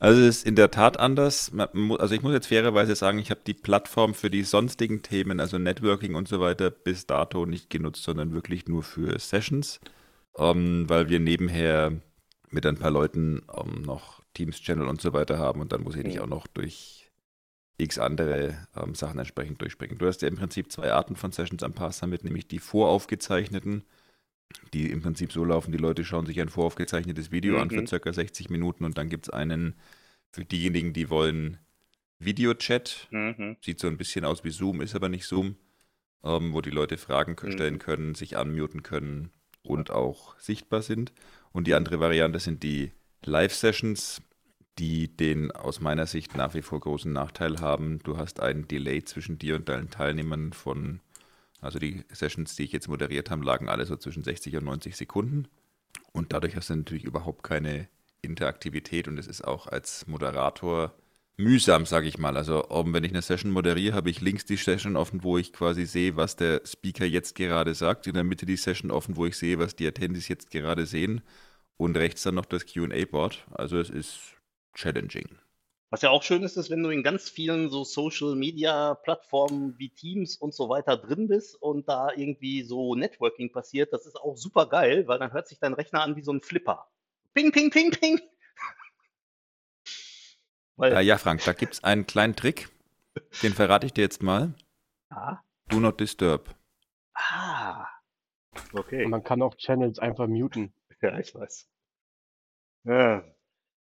Also 0.01 0.23
es 0.23 0.39
ist 0.39 0.47
in 0.47 0.57
der 0.57 0.71
Tat 0.71 0.99
anders. 0.99 1.53
Also 1.99 2.15
ich 2.15 2.23
muss 2.23 2.33
jetzt 2.33 2.47
fairerweise 2.47 2.97
sagen, 2.97 3.19
ich 3.19 3.31
habe 3.31 3.43
die 3.47 3.53
Plattform 3.53 4.15
für 4.15 4.31
die 4.31 4.45
sonstigen 4.45 5.03
Themen, 5.03 5.41
also 5.41 5.59
Networking 5.59 6.15
und 6.15 6.27
so 6.27 6.41
weiter, 6.41 6.71
bis 6.71 7.07
dato 7.07 7.45
nicht 7.45 7.69
genutzt, 7.69 8.03
sondern 8.03 8.33
wirklich 8.33 8.67
nur 8.67 8.83
für 8.83 9.19
Sessions, 9.19 9.79
ähm, 10.39 10.89
weil 10.89 11.11
wir 11.11 11.21
nebenher 11.21 11.93
mit 12.49 12.65
ein 12.65 12.79
paar 12.79 12.91
Leuten 12.91 13.43
ähm, 13.55 13.83
noch 13.83 14.23
Teams-Channel 14.33 14.89
und 14.89 15.03
so 15.03 15.13
weiter 15.13 15.39
haben 15.39 15.61
und 15.61 15.73
dann 15.73 15.83
muss 15.83 15.97
ich 15.97 16.05
nicht 16.05 16.21
auch 16.21 16.27
noch 16.27 16.47
durch 16.47 17.11
x 17.77 17.99
andere 17.99 18.57
ähm, 18.75 18.95
Sachen 18.95 19.19
entsprechend 19.19 19.61
durchspringen. 19.61 19.99
Du 19.99 20.07
hast 20.07 20.23
ja 20.23 20.29
im 20.29 20.37
Prinzip 20.37 20.73
zwei 20.73 20.93
Arten 20.93 21.15
von 21.15 21.31
Sessions 21.31 21.63
am 21.63 21.75
Pass 21.75 21.99
Summit, 21.99 22.25
nämlich 22.25 22.49
die 22.49 22.59
voraufgezeichneten, 22.59 23.85
die 24.75 24.91
im 24.91 25.03
Prinzip 25.03 25.33
so 25.33 25.45
laufen, 25.45 25.73
die 25.73 25.79
Leute 25.79 26.05
schauen 26.05 26.27
sich 26.27 26.41
ein 26.41 26.49
voraufgezeichnetes 26.49 27.31
Video 27.31 27.59
an 27.59 27.71
für 27.71 27.81
Mhm. 27.83 27.87
circa 27.87 28.13
60 28.13 28.51
Minuten 28.51 28.85
und 28.85 28.99
dann 28.99 29.09
gibt 29.09 29.27
es 29.27 29.31
einen 29.31 29.75
für 30.33 30.45
diejenigen, 30.45 30.93
die 30.93 31.11
wollen 31.11 31.59
Videochat. 32.19 33.09
Mhm. 33.11 33.57
Sieht 33.61 33.81
so 33.81 33.89
ein 33.89 33.97
bisschen 33.97 34.25
aus 34.25 34.45
wie 34.45 34.51
Zoom, 34.51 34.81
ist 34.81 34.95
aber 34.95 35.09
nicht 35.09 35.25
Zoom, 35.27 35.57
ähm, 36.23 36.53
wo 36.53 36.61
die 36.61 36.71
Leute 36.71 36.99
Fragen 36.99 37.37
k- 37.37 37.47
Mhm. 37.47 37.53
stellen 37.53 37.79
können, 37.79 38.15
sich 38.15 38.37
unmuten 38.37 38.83
können 38.83 39.31
und 39.63 39.91
auch 39.91 40.39
sichtbar 40.39 40.83
sind. 40.83 41.13
Und 41.53 41.67
die 41.67 41.75
andere 41.75 41.99
Variante 42.01 42.39
sind 42.39 42.63
die 42.63 42.93
Live-Sessions, 43.25 44.23
die 44.79 45.09
den 45.15 45.51
aus 45.51 45.81
meiner 45.81 46.07
Sicht 46.07 46.37
nach 46.37 46.55
wie 46.55 46.63
vor 46.63 46.81
großen 46.81 47.13
Nachteil 47.13 47.61
haben. 47.61 47.99
Du 48.03 48.17
hast 48.17 48.41
einen 48.41 48.69
Delay 48.69 49.03
zwischen 49.03 49.39
dir 49.39 49.57
und 49.57 49.69
deinen 49.69 49.91
Teilnehmern 49.91 50.53
von, 50.53 51.01
also 51.61 51.79
die 51.79 52.05
Sessions, 52.11 52.57
die 52.57 52.65
ich 52.65 52.73
jetzt 52.73 52.89
moderiert 52.89 53.31
habe, 53.31 53.45
lagen 53.45 53.69
alle 53.69 53.87
so 53.87 53.97
zwischen 53.97 54.25
60 54.25 54.57
und 54.57 54.65
90 54.65 54.97
Sekunden. 54.97 55.49
Und 56.13 56.33
dadurch 56.33 56.57
hast 56.57 56.71
du 56.71 56.77
natürlich 56.77 57.05
überhaupt 57.05 57.43
keine 57.43 57.89
Interaktivität 58.23 59.09
und 59.09 59.19
es 59.19 59.27
ist 59.27 59.43
auch 59.43 59.67
als 59.67 60.07
Moderator 60.07 60.95
mühsam, 61.37 61.87
sage 61.87 62.09
ich 62.09 62.19
mal. 62.19 62.37
Also 62.37 62.67
um, 62.67 62.93
wenn 62.93 63.05
ich 63.05 63.13
eine 63.13 63.23
Session 63.23 63.51
moderiere, 63.51 63.95
habe 63.95 64.11
ich 64.11 64.21
links 64.21 64.45
die 64.45 64.57
Session 64.57 64.97
offen, 64.97 65.25
wo 65.25 65.39
ich 65.39 65.53
quasi 65.53 65.87
sehe, 65.87 66.17
was 66.17 66.37
der 66.37 66.63
Speaker 66.65 67.07
jetzt 67.07 67.35
gerade 67.35 67.75
sagt, 67.75 68.07
in 68.07 68.15
der 68.15 68.25
Mitte 68.25 68.47
die 68.47 68.57
Session 68.57 68.91
offen, 68.91 69.17
wo 69.17 69.27
ich 69.27 69.37
sehe, 69.37 69.59
was 69.59 69.77
die 69.77 69.87
Attendees 69.87 70.29
jetzt 70.29 70.51
gerade 70.51 70.87
sehen 70.87 71.23
und 71.77 71.97
rechts 71.97 72.23
dann 72.23 72.35
noch 72.35 72.45
das 72.45 72.67
Q&A-Board. 72.67 73.47
Also 73.51 73.79
es 73.79 73.91
ist 73.91 74.37
challenging. 74.75 75.40
Was 75.93 76.03
ja 76.03 76.11
auch 76.11 76.23
schön 76.23 76.45
ist, 76.45 76.57
ist, 76.57 76.71
wenn 76.71 76.85
du 76.85 76.91
in 76.91 77.03
ganz 77.03 77.29
vielen 77.29 77.69
so 77.69 77.83
Social 77.83 78.37
Media 78.37 78.95
Plattformen 78.95 79.77
wie 79.77 79.89
Teams 79.89 80.37
und 80.37 80.55
so 80.55 80.69
weiter 80.69 80.97
drin 80.97 81.27
bist 81.27 81.61
und 81.61 81.89
da 81.89 82.11
irgendwie 82.15 82.63
so 82.63 82.95
Networking 82.95 83.51
passiert, 83.51 83.93
das 83.93 84.07
ist 84.07 84.15
auch 84.15 84.37
super 84.37 84.67
geil, 84.67 85.09
weil 85.09 85.19
dann 85.19 85.33
hört 85.33 85.49
sich 85.49 85.59
dein 85.59 85.75
Rechner 85.75 86.03
an 86.03 86.15
wie 86.15 86.23
so 86.23 86.33
ein 86.33 86.43
Flipper. 86.43 86.89
Ping, 87.35 87.51
ping, 87.51 87.71
ping, 87.71 87.91
ping. 87.91 88.21
Weil, 90.77 91.05
ja, 91.05 91.19
Frank, 91.19 91.43
da 91.45 91.53
gibt 91.53 91.75
es 91.75 91.85
einen 91.85 92.07
kleinen 92.07 92.37
Trick, 92.37 92.69
den 93.43 93.53
verrate 93.53 93.85
ich 93.87 93.93
dir 93.93 94.03
jetzt 94.03 94.23
mal. 94.23 94.55
ah, 95.11 95.39
Do 95.69 95.81
not 95.81 95.99
disturb. 96.01 96.55
ah, 97.15 97.87
okay. 98.73 99.05
man 99.07 99.23
kann 99.25 99.43
auch 99.43 99.57
Channels 99.57 99.99
einfach 99.99 100.29
muten. 100.29 100.73
Ja, 101.03 101.19
ich 101.19 101.35
weiß. 101.35 101.67
Ja, 102.85 103.25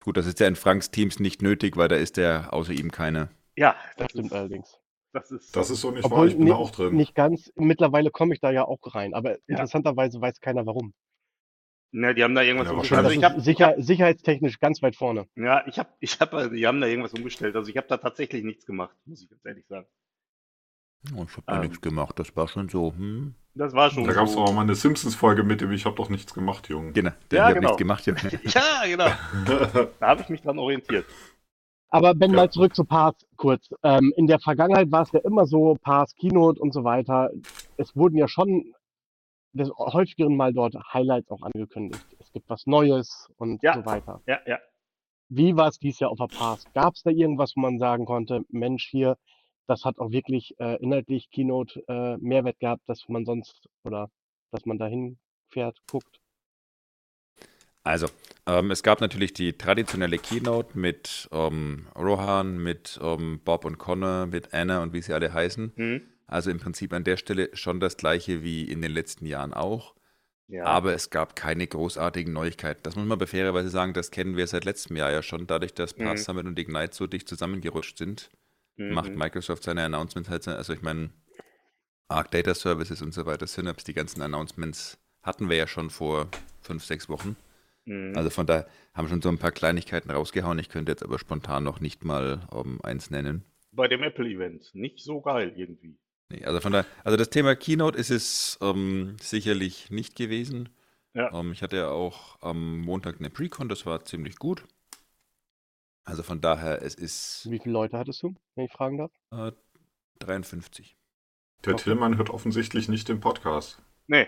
Gut, 0.05 0.17
das 0.17 0.27
ist 0.27 0.39
ja 0.39 0.47
in 0.47 0.55
Franks 0.55 0.91
Teams 0.91 1.19
nicht 1.19 1.41
nötig, 1.41 1.77
weil 1.77 1.87
da 1.87 1.95
ist 1.95 2.17
ja 2.17 2.49
außer 2.49 2.71
ihm 2.73 2.91
keine. 2.91 3.29
ja 3.55 3.75
Das 3.97 4.05
das, 4.05 4.11
stimmt 4.11 4.27
ist, 4.27 4.33
allerdings. 4.33 4.79
das 5.13 5.31
ist, 5.31 5.55
Das 5.55 5.69
ist 5.71 5.81
so 5.81 5.89
nicht 5.89 6.09
wahr, 6.09 6.25
ich 6.27 6.35
bin 6.35 6.43
ni- 6.43 6.49
da 6.51 6.55
auch 6.55 6.69
drin. 6.69 6.95
nicht 6.95 7.15
ganz. 7.15 7.51
Mittlerweile 7.55 8.11
komme 8.11 8.35
ich 8.35 8.39
da 8.39 8.51
ja 8.51 8.65
auch 8.65 8.79
rein, 8.93 9.15
aber 9.15 9.37
interessanterweise 9.47 10.21
weiß 10.21 10.39
keiner 10.41 10.65
warum. 10.67 10.93
ne, 11.91 12.13
die 12.13 12.23
haben 12.23 12.35
da 12.35 12.43
irgendwas 12.43 12.67
Ja, 12.67 12.73
umgestellt. 12.73 12.99
Also 13.05 13.09
Das 13.09 13.17
ich 13.17 13.23
habe 13.23 13.41
sicher, 13.41 13.73
sicherheitstechnisch 13.81 14.59
ganz 14.59 14.81
weit 14.83 14.95
vorne. 14.95 15.27
Ja, 15.35 15.65
ich 15.65 15.79
habe, 15.79 15.89
ich 15.99 16.19
habe, 16.19 16.51
die 16.51 16.67
haben 16.67 16.81
da 16.81 16.87
irgendwas 16.87 17.13
umgestellt. 17.13 17.55
Also 17.55 17.71
ich 17.71 17.77
habe 17.77 17.87
da 17.87 17.97
tatsächlich 17.97 18.43
nichts 18.43 18.65
gemacht, 18.67 18.95
muss 19.05 19.23
ich 19.23 19.29
ganz 19.29 19.43
ehrlich 19.43 19.65
sagen. 19.67 19.87
Oh, 21.15 21.23
ich 21.27 21.31
habe 21.37 21.43
da 21.47 21.55
Ähm. 21.55 21.61
nichts 21.61 21.81
gemacht, 21.81 22.19
das 22.19 22.35
war 22.35 22.47
schon 22.47 22.69
so. 22.69 22.93
Hm? 22.93 23.33
Das 23.57 23.73
war 23.73 23.89
schon 23.89 24.03
Da 24.03 24.13
gab 24.13 24.25
es 24.25 24.33
so. 24.33 24.39
auch 24.41 24.51
mal 24.53 24.61
eine 24.61 24.75
Simpsons-Folge 24.75 25.43
mit 25.43 25.61
dem 25.61 25.71
Ich 25.71 25.85
hab 25.85 25.95
doch 25.95 26.09
nichts 26.09 26.33
gemacht, 26.33 26.67
Junge. 26.67 26.91
Genau, 26.91 27.11
der 27.31 27.39
Ja, 27.39 27.45
hat 27.47 27.53
genau. 27.55 27.67
nichts 27.69 27.77
gemacht. 27.77 28.05
Junge. 28.05 28.19
Ja, 28.43 28.83
genau. 28.85 29.07
Da 29.99 30.07
habe 30.07 30.21
ich 30.21 30.29
mich 30.29 30.41
dran 30.41 30.59
orientiert. 30.59 31.05
Aber 31.89 32.13
Ben, 32.13 32.31
Ja. 32.31 32.37
mal 32.37 32.49
zurück 32.51 32.75
zu 32.75 32.83
Pass 32.83 33.13
kurz. 33.37 33.69
Ähm, 33.83 34.11
in 34.17 34.27
der 34.27 34.39
Vergangenheit 34.39 34.91
war 34.91 35.03
es 35.03 35.11
ja 35.13 35.21
immer 35.21 35.45
so, 35.45 35.77
Pass, 35.81 36.13
Keynote 36.15 36.59
und 36.59 36.73
so 36.73 36.83
weiter. 36.83 37.29
Es 37.77 37.95
wurden 37.95 38.17
ja 38.17 38.27
schon 38.27 38.73
des 39.53 39.69
häufigeren 39.77 40.35
Mal 40.35 40.53
dort 40.53 40.75
Highlights 40.93 41.31
auch 41.31 41.41
angekündigt. 41.41 42.05
Es 42.19 42.29
gibt 42.33 42.49
was 42.49 42.65
Neues 42.67 43.29
und 43.37 43.63
Ja. 43.63 43.75
so 43.75 43.85
weiter. 43.85 44.21
Ja, 44.27 44.39
ja. 44.45 44.59
Wie 45.29 45.55
war 45.55 45.69
es 45.69 45.79
dieses 45.79 46.01
Jahr 46.01 46.11
auf 46.11 46.17
der 46.17 46.27
Pass? 46.27 46.65
Gab 46.73 46.95
es 46.95 47.03
da 47.03 47.09
irgendwas, 47.09 47.53
wo 47.55 47.61
man 47.61 47.79
sagen 47.79 48.05
konnte, 48.05 48.41
Mensch, 48.49 48.85
hier, 48.89 49.17
das 49.67 49.85
hat 49.85 49.99
auch 49.99 50.11
wirklich 50.11 50.55
äh, 50.59 50.81
inhaltlich 50.81 51.29
Keynote 51.31 51.83
äh, 51.87 52.17
Mehrwert 52.17 52.59
gehabt, 52.59 52.83
dass 52.87 53.07
man 53.07 53.25
sonst 53.25 53.69
oder 53.83 54.09
dass 54.51 54.65
man 54.65 54.77
dahin 54.77 55.17
fährt, 55.49 55.77
guckt? 55.89 56.19
Also, 57.83 58.07
ähm, 58.47 58.71
es 58.71 58.81
gab 58.81 58.99
natürlich 58.99 59.33
die 59.33 59.53
traditionelle 59.57 60.17
Keynote 60.17 60.77
mit 60.77 61.29
ähm, 61.31 61.87
Rohan, 61.95 62.57
mit 62.57 62.99
ähm, 63.01 63.39
Bob 63.43 63.63
und 63.63 63.77
Connor, 63.77 64.25
mit 64.25 64.53
Anna 64.53 64.81
und 64.81 64.93
wie 64.93 65.01
sie 65.01 65.13
alle 65.13 65.31
heißen. 65.31 65.73
Hm. 65.75 66.01
Also 66.27 66.49
im 66.49 66.59
Prinzip 66.59 66.93
an 66.93 67.03
der 67.03 67.17
Stelle 67.17 67.49
schon 67.53 67.79
das 67.79 67.97
gleiche 67.97 68.43
wie 68.43 68.63
in 68.63 68.81
den 68.81 68.91
letzten 68.91 69.27
Jahren 69.27 69.53
auch. 69.53 69.93
Ja. 70.47 70.65
Aber 70.65 70.93
es 70.93 71.09
gab 71.11 71.35
keine 71.35 71.67
großartigen 71.67 72.33
Neuigkeiten. 72.33 72.81
Das 72.83 72.95
muss 72.95 73.05
man 73.05 73.19
fairerweise 73.19 73.69
sagen, 73.69 73.93
das 73.93 74.11
kennen 74.11 74.35
wir 74.35 74.47
seit 74.47 74.65
letztem 74.65 74.95
Jahr 74.95 75.11
ja 75.11 75.21
schon. 75.21 75.47
Dadurch, 75.47 75.73
dass 75.73 75.97
Mhm. 75.97 76.03
Pass 76.05 76.23
Summit 76.23 76.45
und 76.45 76.57
Ignite 76.57 76.95
so 76.95 77.07
dicht 77.07 77.27
zusammengerutscht 77.29 77.97
sind, 77.97 78.29
Mhm. 78.77 78.93
macht 78.93 79.15
Microsoft 79.15 79.63
seine 79.63 79.83
Announcements 79.83 80.29
halt, 80.29 80.47
also 80.47 80.73
ich 80.73 80.81
meine, 80.81 81.09
Arc 82.07 82.31
Data 82.31 82.53
Services 82.53 83.01
und 83.01 83.13
so 83.13 83.25
weiter, 83.25 83.47
Synapse, 83.47 83.85
die 83.85 83.93
ganzen 83.93 84.21
Announcements 84.21 84.97
hatten 85.23 85.49
wir 85.49 85.57
ja 85.57 85.67
schon 85.67 85.89
vor 85.89 86.29
fünf, 86.61 86.83
sechs 86.83 87.09
Wochen. 87.09 87.35
Mhm. 87.85 88.13
Also 88.15 88.29
von 88.29 88.45
daher 88.45 88.67
haben 88.93 89.07
schon 89.07 89.21
so 89.21 89.29
ein 89.29 89.37
paar 89.37 89.51
Kleinigkeiten 89.51 90.11
rausgehauen. 90.11 90.59
Ich 90.59 90.69
könnte 90.69 90.91
jetzt 90.91 91.03
aber 91.03 91.19
spontan 91.19 91.63
noch 91.63 91.79
nicht 91.79 92.03
mal 92.03 92.47
um, 92.51 92.79
eins 92.81 93.09
nennen. 93.09 93.43
Bei 93.71 93.87
dem 93.87 94.03
Apple-Event. 94.03 94.73
Nicht 94.73 94.99
so 94.99 95.21
geil 95.21 95.53
irgendwie. 95.55 95.97
Nee, 96.29 96.43
also 96.45 96.59
von 96.59 96.71
daher, 96.71 96.85
also 97.03 97.17
das 97.17 97.29
Thema 97.29 97.55
Keynote 97.55 97.97
ist 97.97 98.09
es 98.09 98.57
ähm, 98.61 99.17
sicherlich 99.21 99.91
nicht 99.91 100.15
gewesen. 100.15 100.69
Ja. 101.13 101.31
Ähm, 101.33 101.51
ich 101.51 101.61
hatte 101.61 101.77
ja 101.77 101.89
auch 101.89 102.41
am 102.41 102.79
Montag 102.79 103.19
eine 103.19 103.29
Precon, 103.29 103.69
das 103.69 103.85
war 103.85 104.03
ziemlich 104.05 104.37
gut. 104.37 104.63
Also 106.05 106.21
von 106.23 106.39
daher, 106.39 106.81
es 106.83 106.93
ist 106.95 107.49
Wie 107.49 107.59
viele 107.59 107.73
Leute 107.73 107.97
hattest 107.97 108.21
du, 108.23 108.35
wenn 108.55 108.65
ich 108.65 108.71
fragen 108.71 108.97
darf? 108.97 109.11
äh, 109.31 109.51
53. 110.19 110.95
Der 111.65 111.73
Okay. 111.73 111.83
Tillmann 111.83 112.17
hört 112.17 112.29
offensichtlich 112.29 112.87
nicht 112.89 113.09
den 113.09 113.19
Podcast. 113.19 113.81
Nee, 114.07 114.27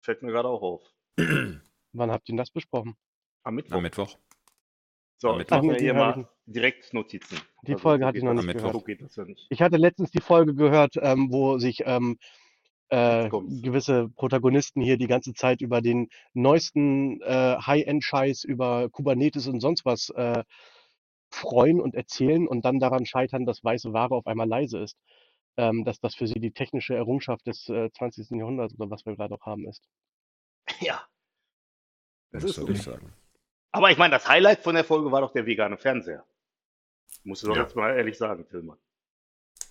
fällt 0.00 0.22
mir 0.22 0.30
gerade 0.30 0.48
auch 0.48 0.62
auf. 0.62 0.82
Wann 1.92 2.10
habt 2.10 2.28
ihr 2.28 2.32
denn 2.32 2.36
das 2.36 2.50
besprochen? 2.50 2.96
Am 3.42 3.56
Mittwoch. 3.56 3.76
Am 3.76 3.82
Mittwoch. 3.82 4.16
so, 5.18 5.30
am 5.30 5.34
ich 5.34 5.38
Mittwoch. 5.40 5.56
mache 5.56 5.66
mir 5.66 5.76
hier 5.78 5.94
mal 5.94 6.28
direkt 6.46 6.94
Notizen. 6.94 7.36
Die 7.62 7.72
Also, 7.72 7.82
Folge 7.82 8.06
hatte 8.06 8.18
ich 8.18 8.24
noch 8.24 8.34
nicht 8.34 8.48
Am 8.48 8.56
gehört. 8.56 8.72
So 8.74 8.80
geht 8.82 9.02
das 9.02 9.16
ja 9.16 9.24
nicht. 9.24 9.46
Ich 9.50 9.60
hatte 9.60 9.76
letztens 9.76 10.10
die 10.12 10.20
Folge 10.20 10.54
gehört, 10.54 10.94
ähm, 11.00 11.32
wo 11.32 11.58
sich 11.58 11.82
ähm, 11.84 12.16
äh, 12.90 13.28
gewisse 13.28 14.08
Protagonisten 14.10 14.80
hier 14.80 14.96
die 14.98 15.08
ganze 15.08 15.34
Zeit 15.34 15.60
über 15.62 15.80
den 15.82 16.08
neuesten 16.32 17.20
äh, 17.22 17.56
High-End-Scheiß 17.58 18.44
über 18.44 18.88
Kubernetes 18.88 19.48
und 19.48 19.60
sonst 19.60 19.84
was 19.84 20.10
äh, 20.10 20.44
freuen 21.30 21.80
und 21.80 21.94
erzählen 21.94 22.46
und 22.48 22.64
dann 22.64 22.78
daran 22.80 23.06
scheitern, 23.06 23.46
dass 23.46 23.64
weiße 23.64 23.92
Ware 23.92 24.14
auf 24.14 24.26
einmal 24.26 24.48
leise 24.48 24.78
ist. 24.78 24.96
Ähm, 25.56 25.84
dass 25.84 25.98
das 25.98 26.14
für 26.14 26.28
sie 26.28 26.38
die 26.38 26.52
technische 26.52 26.94
Errungenschaft 26.94 27.44
des 27.46 27.68
äh, 27.68 27.90
20. 27.90 28.30
Jahrhunderts 28.30 28.74
oder 28.78 28.90
was 28.90 29.04
wir 29.04 29.16
gerade 29.16 29.34
auch 29.34 29.44
haben 29.44 29.66
ist. 29.66 29.82
Ja. 30.80 31.02
Das 32.30 32.42
soll 32.44 32.66
so. 32.66 32.68
ich 32.68 32.82
sagen? 32.82 33.12
Aber 33.72 33.90
ich 33.90 33.98
meine, 33.98 34.12
das 34.12 34.28
Highlight 34.28 34.60
von 34.60 34.76
der 34.76 34.84
Folge 34.84 35.10
war 35.10 35.20
doch 35.20 35.32
der 35.32 35.46
vegane 35.46 35.76
Fernseher. 35.76 36.24
Musst 37.24 37.42
du 37.42 37.48
doch 37.48 37.56
Ja. 37.56 37.62
jetzt 37.62 37.74
mal 37.74 37.96
ehrlich 37.96 38.16
sagen, 38.16 38.46
Tillmann. 38.48 38.78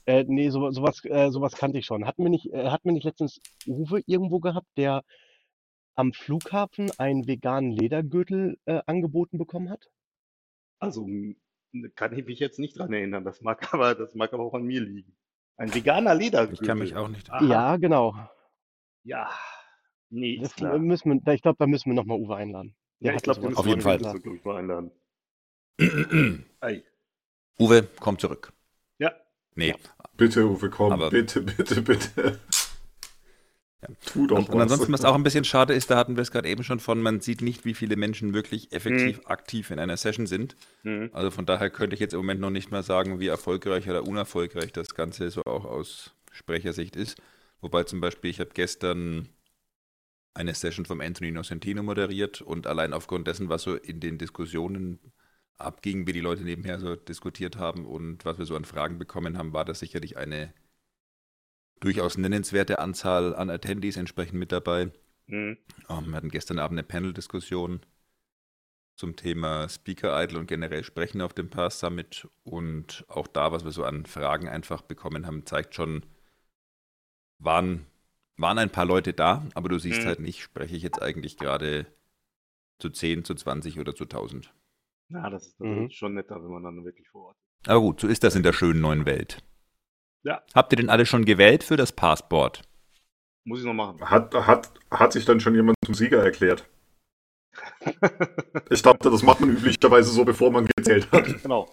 Äh, 0.05 0.25
nee, 0.27 0.49
so, 0.49 0.69
sowas, 0.71 1.03
äh, 1.05 1.29
sowas 1.31 1.55
kannte 1.55 1.79
ich 1.79 1.85
schon. 1.85 2.05
Hatten 2.05 2.23
wir 2.23 2.29
nicht, 2.29 2.51
äh, 2.53 2.69
hatten 2.69 2.89
wir 2.89 2.93
nicht 2.93 3.03
letztens 3.05 3.39
Uwe 3.65 4.01
irgendwo 4.05 4.39
gehabt, 4.39 4.67
der 4.77 5.03
am 5.95 6.13
Flughafen 6.13 6.91
einen 6.97 7.27
veganen 7.27 7.71
Ledergürtel 7.71 8.57
äh, 8.65 8.81
angeboten 8.85 9.37
bekommen 9.37 9.69
hat? 9.69 9.89
Also 10.79 11.07
kann 11.95 12.17
ich 12.17 12.25
mich 12.25 12.39
jetzt 12.39 12.59
nicht 12.59 12.77
dran 12.77 12.91
erinnern. 12.93 13.23
Das 13.23 13.41
mag 13.41 13.59
aber, 13.73 13.95
das 13.95 14.15
mag 14.15 14.33
aber 14.33 14.43
auch 14.43 14.53
an 14.53 14.63
mir 14.63 14.81
liegen. 14.81 15.15
Ein 15.57 15.73
veganer 15.73 16.13
Ledergürtel. 16.13 16.61
Ich 16.61 16.67
kann 16.67 16.77
mich 16.79 16.95
auch 16.95 17.07
nicht. 17.07 17.29
Aha. 17.31 17.43
Ja, 17.45 17.77
genau. 17.77 18.15
Ja. 19.03 19.29
Nee, 20.09 20.37
Das 20.39 20.49
ist 20.49 20.55
klar. 20.57 20.77
müssen 20.77 21.21
wir, 21.25 21.33
ich 21.33 21.41
glaube, 21.41 21.57
da 21.59 21.67
müssen 21.67 21.89
wir 21.89 21.95
nochmal 21.95 22.17
Uwe 22.19 22.35
einladen. 22.35 22.75
Der 22.99 23.11
Ja, 23.11 23.17
ich 23.17 23.23
glaube, 23.23 23.39
Auf 23.41 23.65
müssen 23.65 23.69
jeden 23.69 23.81
Fall. 23.81 23.99
mal 24.43 24.55
einladen. 24.57 24.91
Ei. 26.61 26.83
Uwe, 27.59 27.87
komm 27.99 28.17
zurück. 28.17 28.53
Ja. 28.99 29.13
Nee. 29.55 29.75
Bitte, 30.15 30.45
Uwe, 30.47 30.69
komm. 30.69 30.91
Aber- 30.93 31.09
bitte, 31.09 31.41
bitte, 31.41 31.81
bitte. 31.81 32.39
Ja. 33.87 33.95
Tu 34.05 34.27
doch 34.27 34.37
Und, 34.37 34.49
und 34.49 34.61
ansonsten, 34.61 34.91
was 34.91 35.05
auch 35.05 35.15
ein 35.15 35.23
bisschen 35.23 35.43
schade 35.43 35.73
ist, 35.73 35.89
da 35.89 35.97
hatten 35.97 36.15
wir 36.15 36.21
es 36.21 36.31
gerade 36.31 36.49
eben 36.49 36.63
schon 36.63 36.79
von, 36.79 37.01
man 37.01 37.21
sieht 37.21 37.41
nicht, 37.41 37.65
wie 37.65 37.73
viele 37.73 37.95
Menschen 37.95 38.33
wirklich 38.33 38.71
effektiv 38.71 39.21
aktiv 39.25 39.71
in 39.71 39.79
einer 39.79 39.97
Session 39.97 40.27
sind. 40.27 40.55
Mhm. 40.83 41.09
Also 41.13 41.31
von 41.31 41.45
daher 41.45 41.69
könnte 41.69 41.93
ich 41.93 41.99
jetzt 41.99 42.13
im 42.13 42.19
Moment 42.19 42.41
noch 42.41 42.49
nicht 42.49 42.71
mal 42.71 42.83
sagen, 42.83 43.19
wie 43.19 43.27
erfolgreich 43.27 43.89
oder 43.89 44.03
unerfolgreich 44.03 44.71
das 44.71 44.95
Ganze 44.95 45.29
so 45.29 45.43
auch 45.43 45.65
aus 45.65 46.13
Sprechersicht 46.31 46.95
ist. 46.95 47.21
Wobei 47.61 47.83
zum 47.83 48.01
Beispiel, 48.01 48.29
ich 48.29 48.39
habe 48.39 48.51
gestern 48.53 49.29
eine 50.33 50.53
Session 50.53 50.85
vom 50.85 51.01
Anthony 51.01 51.31
Nocentino 51.31 51.81
moderiert 51.81 52.41
und 52.41 52.67
allein 52.67 52.93
aufgrund 52.93 53.27
dessen, 53.27 53.49
was 53.49 53.63
so 53.63 53.75
in 53.75 53.99
den 53.99 54.17
Diskussionen 54.17 54.99
abging, 55.57 56.05
wie 56.05 56.13
die 56.13 56.21
Leute 56.21 56.43
nebenher 56.43 56.79
so 56.79 56.95
diskutiert 56.95 57.57
haben 57.57 57.85
und 57.85 58.23
was 58.25 58.37
wir 58.37 58.45
so 58.45 58.55
an 58.55 58.65
Fragen 58.65 58.99
bekommen 58.99 59.37
haben, 59.37 59.53
war 59.53 59.65
das 59.65 59.79
sicherlich 59.79 60.17
eine 60.17 60.53
durchaus 61.79 62.17
nennenswerte 62.17 62.79
Anzahl 62.79 63.35
an 63.35 63.49
Attendees 63.49 63.97
entsprechend 63.97 64.39
mit 64.39 64.51
dabei. 64.51 64.91
Mhm. 65.27 65.57
Ähm, 65.89 66.05
wir 66.07 66.15
hatten 66.15 66.29
gestern 66.31 66.59
Abend 66.59 66.77
eine 66.79 66.87
Panel-Diskussion 66.87 67.81
zum 68.95 69.15
Thema 69.15 69.69
Speaker 69.69 70.21
Idle 70.23 70.39
und 70.39 70.47
generell 70.47 70.83
Sprechen 70.83 71.21
auf 71.21 71.33
dem 71.33 71.49
Pass 71.49 71.79
Summit. 71.79 72.27
Und 72.43 73.05
auch 73.07 73.27
da, 73.27 73.51
was 73.51 73.63
wir 73.63 73.71
so 73.71 73.83
an 73.83 74.05
Fragen 74.05 74.47
einfach 74.47 74.81
bekommen 74.81 75.27
haben, 75.27 75.45
zeigt 75.45 75.75
schon, 75.75 76.03
waren, 77.39 77.85
waren 78.37 78.57
ein 78.57 78.71
paar 78.71 78.85
Leute 78.85 79.13
da, 79.13 79.45
aber 79.53 79.69
du 79.69 79.77
siehst 79.77 80.01
Mhm. 80.01 80.07
halt 80.07 80.19
nicht, 80.19 80.41
spreche 80.41 80.75
ich 80.75 80.83
jetzt 80.83 81.01
eigentlich 81.01 81.37
gerade 81.37 81.85
zu 82.79 82.89
10, 82.89 83.23
zu 83.23 83.35
20 83.35 83.79
oder 83.79 83.95
zu 83.95 84.05
1000. 84.05 84.53
Na, 85.09 85.29
das 85.29 85.47
ist 85.47 85.59
Mhm. 85.59 85.69
natürlich 85.69 85.97
schon 85.97 86.13
netter, 86.15 86.35
wenn 86.43 86.51
man 86.51 86.63
dann 86.63 86.83
wirklich 86.83 87.07
vor 87.09 87.27
Ort 87.27 87.37
ist. 87.37 87.69
Aber 87.69 87.81
gut, 87.81 88.01
so 88.01 88.07
ist 88.07 88.23
das 88.23 88.35
in 88.35 88.43
der 88.43 88.53
schönen 88.53 88.81
neuen 88.81 89.05
Welt. 89.05 89.43
Ja. 90.23 90.41
Habt 90.53 90.73
ihr 90.73 90.77
denn 90.77 90.89
alle 90.89 91.05
schon 91.05 91.25
gewählt 91.25 91.63
für 91.63 91.77
das 91.77 91.91
Passport? 91.91 92.61
Muss 93.45 93.59
ich 93.59 93.65
noch 93.65 93.73
machen. 93.73 94.01
Hat, 94.01 94.33
hat, 94.33 94.71
hat 94.91 95.13
sich 95.13 95.23
dann 95.25 95.39
schon 95.39 95.55
jemand 95.55 95.77
zum 95.85 95.93
Sieger 95.93 96.23
erklärt? 96.23 96.67
Ich 98.69 98.81
dachte, 98.81 99.09
das 99.09 99.23
macht 99.23 99.39
man 99.39 99.49
üblicherweise 99.49 100.11
so, 100.11 100.23
bevor 100.25 100.51
man 100.51 100.67
gezählt 100.75 101.09
hat. 101.11 101.41
genau. 101.41 101.67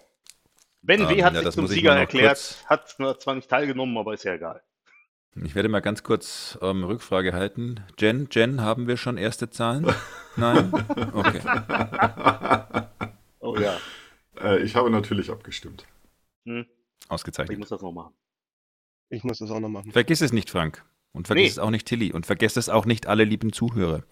Ben 0.83 1.01
W. 1.09 1.13
Ähm, 1.15 1.25
hat 1.25 1.33
ja, 1.33 1.39
sich 1.41 1.45
das 1.45 1.55
zum 1.57 1.65
ich 1.65 1.73
Sieger 1.73 1.95
erklärt, 1.97 2.39
kurz- 2.39 2.65
hat 2.67 3.21
zwar 3.23 3.35
nicht 3.35 3.49
teilgenommen, 3.51 3.97
aber 3.99 4.15
ist 4.15 4.25
ja 4.25 4.35
egal. 4.35 4.63
Ich 5.43 5.55
werde 5.55 5.69
mal 5.69 5.81
ganz 5.81 6.03
kurz 6.05 6.57
ähm, 6.63 6.85
Rückfrage 6.85 7.33
halten. 7.33 7.81
Jen, 7.99 8.29
Jen, 8.31 8.61
haben 8.61 8.87
wir 8.87 8.97
schon 8.97 9.17
erste 9.19 9.51
Zahlen? 9.51 9.93
Nein? 10.37 10.73
Okay. 11.13 11.41
Oh 13.41 13.57
ja. 13.59 13.77
Äh, 14.41 14.59
ich 14.63 14.77
habe 14.77 14.91
natürlich 14.91 15.31
abgestimmt. 15.31 15.87
Hm. 16.47 16.67
Ich 17.05 17.11
Ausgezeichnet. 17.11 17.59
muss 17.59 17.69
das 17.71 17.83
noch 17.83 17.93
machen. 17.93 18.15
Ich 19.15 19.25
muss 19.25 19.39
das 19.39 19.51
auch 19.51 19.61
noch 19.61 19.69
machen. 19.69 19.93
Vergiss 19.93 20.21
es 20.21 20.33
nicht, 20.33 20.51
Frank. 20.51 20.85
Und 21.13 21.27
vergiss 21.29 21.45
Nee. 21.45 21.51
es 21.51 21.59
auch 21.59 21.71
nicht, 21.71 21.87
Tilly. 21.87 22.13
Und 22.13 22.27
vergesst 22.27 22.57
es 22.57 22.69
auch 22.69 22.87
nicht, 22.87 23.07
alle 23.07 23.25
lieben 23.25 23.53
Zuhörer. 23.53 24.03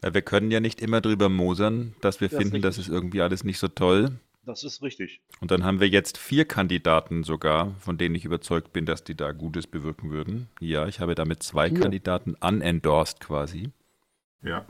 Weil 0.00 0.14
wir 0.14 0.22
können 0.22 0.50
ja 0.50 0.60
nicht 0.60 0.80
immer 0.80 1.00
drüber 1.00 1.28
mosern, 1.28 1.94
dass 2.00 2.20
wir 2.20 2.28
Das 2.28 2.38
finden, 2.38 2.62
das 2.62 2.78
ist 2.78 2.88
irgendwie 2.88 3.20
alles 3.22 3.44
nicht 3.44 3.58
so 3.58 3.68
toll. 3.68 4.18
Das 4.44 4.64
ist 4.64 4.82
richtig. 4.82 5.20
Und 5.40 5.50
dann 5.50 5.62
haben 5.64 5.78
wir 5.78 5.88
jetzt 5.88 6.16
vier 6.16 6.44
Kandidaten 6.46 7.22
sogar, 7.22 7.74
von 7.80 7.98
denen 7.98 8.14
ich 8.14 8.24
überzeugt 8.24 8.72
bin, 8.72 8.86
dass 8.86 9.04
die 9.04 9.14
da 9.14 9.32
Gutes 9.32 9.66
bewirken 9.66 10.10
würden. 10.10 10.48
Ja, 10.58 10.86
ich 10.86 11.00
habe 11.00 11.14
damit 11.14 11.42
zwei 11.42 11.68
Vier? 11.68 11.80
Kandidaten 11.80 12.34
unendorsed 12.40 13.20
quasi. 13.20 13.70
Ja. 14.42 14.64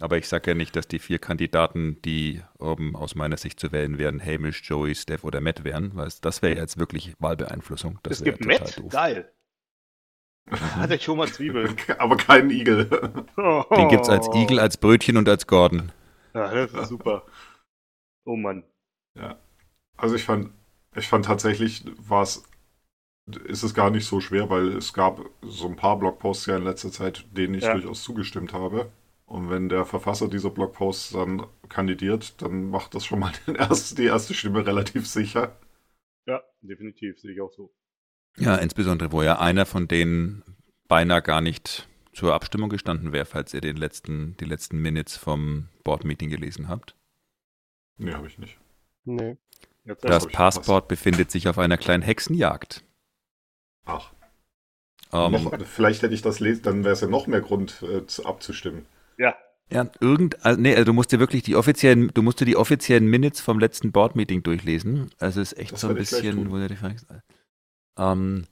Aber 0.00 0.18
ich 0.18 0.28
sage 0.28 0.50
ja 0.50 0.54
nicht, 0.54 0.76
dass 0.76 0.88
die 0.88 0.98
vier 0.98 1.18
Kandidaten, 1.18 2.00
die 2.02 2.42
um, 2.58 2.94
aus 2.96 3.14
meiner 3.14 3.38
Sicht 3.38 3.58
zu 3.58 3.72
wählen 3.72 3.96
wären, 3.98 4.22
Hamish, 4.22 4.62
Joey, 4.68 4.94
Steph 4.94 5.24
oder 5.24 5.40
Matt 5.40 5.64
wären, 5.64 5.94
weil 5.94 6.10
das 6.20 6.42
wäre 6.42 6.54
ja 6.54 6.60
jetzt 6.60 6.78
wirklich 6.78 7.14
Wahlbeeinflussung. 7.18 7.98
Das 8.02 8.18
es 8.18 8.24
gibt 8.24 8.42
total 8.42 8.58
Matt. 8.60 8.78
doof. 8.78 8.92
Geil. 8.92 9.32
Hat 10.50 10.90
er 10.90 10.98
schon 10.98 11.16
mal 11.16 11.28
Zwiebeln. 11.28 11.74
Aber 11.98 12.16
keinen 12.16 12.50
Igel. 12.50 12.84
Den 12.86 13.88
gibt 13.88 14.02
es 14.04 14.08
als 14.10 14.28
Igel, 14.34 14.60
als 14.60 14.76
Brötchen 14.76 15.16
und 15.16 15.28
als 15.28 15.46
Gordon. 15.46 15.90
Ja, 16.34 16.52
das 16.54 16.72
ist 16.72 16.88
super. 16.88 17.24
Oh 18.24 18.36
Mann. 18.36 18.62
Also 19.96 20.14
ich 20.14 20.24
fand, 20.24 20.50
ich 20.94 21.08
fand 21.08 21.24
tatsächlich, 21.24 21.84
war 21.96 22.22
es, 22.22 22.44
ist 23.46 23.62
es 23.62 23.72
gar 23.74 23.90
nicht 23.90 24.04
so 24.04 24.20
schwer, 24.20 24.50
weil 24.50 24.68
es 24.76 24.92
gab 24.92 25.20
so 25.42 25.66
ein 25.68 25.76
paar 25.76 25.98
Blogposts 25.98 26.46
ja 26.46 26.58
in 26.58 26.64
letzter 26.64 26.92
Zeit, 26.92 27.24
denen 27.32 27.54
ich 27.54 27.64
Ja. 27.64 27.72
durchaus 27.72 28.02
zugestimmt 28.02 28.52
habe. 28.52 28.92
Und 29.26 29.50
wenn 29.50 29.68
der 29.68 29.84
Verfasser 29.84 30.28
dieser 30.28 30.50
Blogposts 30.50 31.10
dann 31.10 31.46
kandidiert, 31.68 32.40
dann 32.42 32.70
macht 32.70 32.94
das 32.94 33.04
schon 33.04 33.18
mal 33.18 33.32
den 33.46 33.56
erst, 33.56 33.98
die 33.98 34.04
erste 34.04 34.34
Stimme 34.34 34.64
relativ 34.66 35.06
sicher. 35.06 35.58
Ja, 36.26 36.42
definitiv, 36.60 37.20
sehe 37.20 37.32
ich 37.32 37.40
auch 37.40 37.52
so. 37.52 37.72
Ja, 38.38 38.56
insbesondere, 38.56 39.12
wo 39.12 39.22
ja 39.22 39.38
einer 39.40 39.66
von 39.66 39.88
denen 39.88 40.42
beinahe 40.88 41.22
gar 41.22 41.40
nicht 41.40 41.88
zur 42.12 42.34
Abstimmung 42.34 42.70
gestanden 42.70 43.12
wäre, 43.12 43.26
falls 43.26 43.52
ihr 43.52 43.60
den 43.60 43.76
letzten, 43.76 44.36
die 44.38 44.44
letzten 44.44 44.78
Minutes 44.78 45.16
vom 45.16 45.68
Board-Meeting 45.84 46.30
gelesen 46.30 46.68
habt. 46.68 46.94
Nee, 47.98 48.12
habe 48.12 48.26
ich 48.26 48.38
nicht. 48.38 48.58
Nee. 49.04 49.36
Jetzt 49.84 50.04
Das 50.04 50.26
Passport 50.26 50.88
befindet 50.88 51.30
sich 51.30 51.48
auf 51.48 51.58
einer 51.58 51.76
kleinen 51.76 52.02
Hexenjagd. 52.02 52.84
Ach, 53.84 54.12
Ähm, 55.12 55.32
noch, 55.32 55.66
vielleicht 55.66 56.02
hätte 56.02 56.14
ich 56.14 56.22
das 56.22 56.40
lesen, 56.40 56.62
dann 56.62 56.84
wäre 56.84 56.94
es 56.94 57.00
ja 57.00 57.08
noch 57.08 57.26
mehr 57.26 57.40
Grund 57.40 57.82
äh, 57.82 58.06
zu, 58.06 58.24
abzustimmen. 58.26 58.86
Ja, 59.18 59.34
Ja, 59.70 59.90
irgend, 60.00 60.44
also, 60.44 60.60
nee, 60.60 60.72
also 60.74 60.84
du 60.84 60.92
musst 60.92 61.10
dir 61.10 61.18
wirklich 61.18 61.42
die 61.42 61.56
offiziellen, 61.56 62.10
du 62.14 62.22
musst 62.22 62.40
dir 62.40 62.44
die 62.44 62.56
offiziellen 62.56 63.06
Minutes 63.06 63.40
vom 63.40 63.58
letzten 63.58 63.90
Board-Meeting 63.92 64.42
durchlesen. 64.42 65.10
Also 65.18 65.40
es 65.40 65.52
ist 65.52 65.58
echt 65.58 65.72
Das 65.72 65.80
so 65.80 65.88
ein 65.88 65.96
bisschen, 65.96 66.36
tun. 66.36 66.50
wo 66.50 66.58
der 66.58 66.68
die 66.68 66.76
Frage 66.76 66.94
ist. 66.94 67.06
Ähm, 67.98 68.44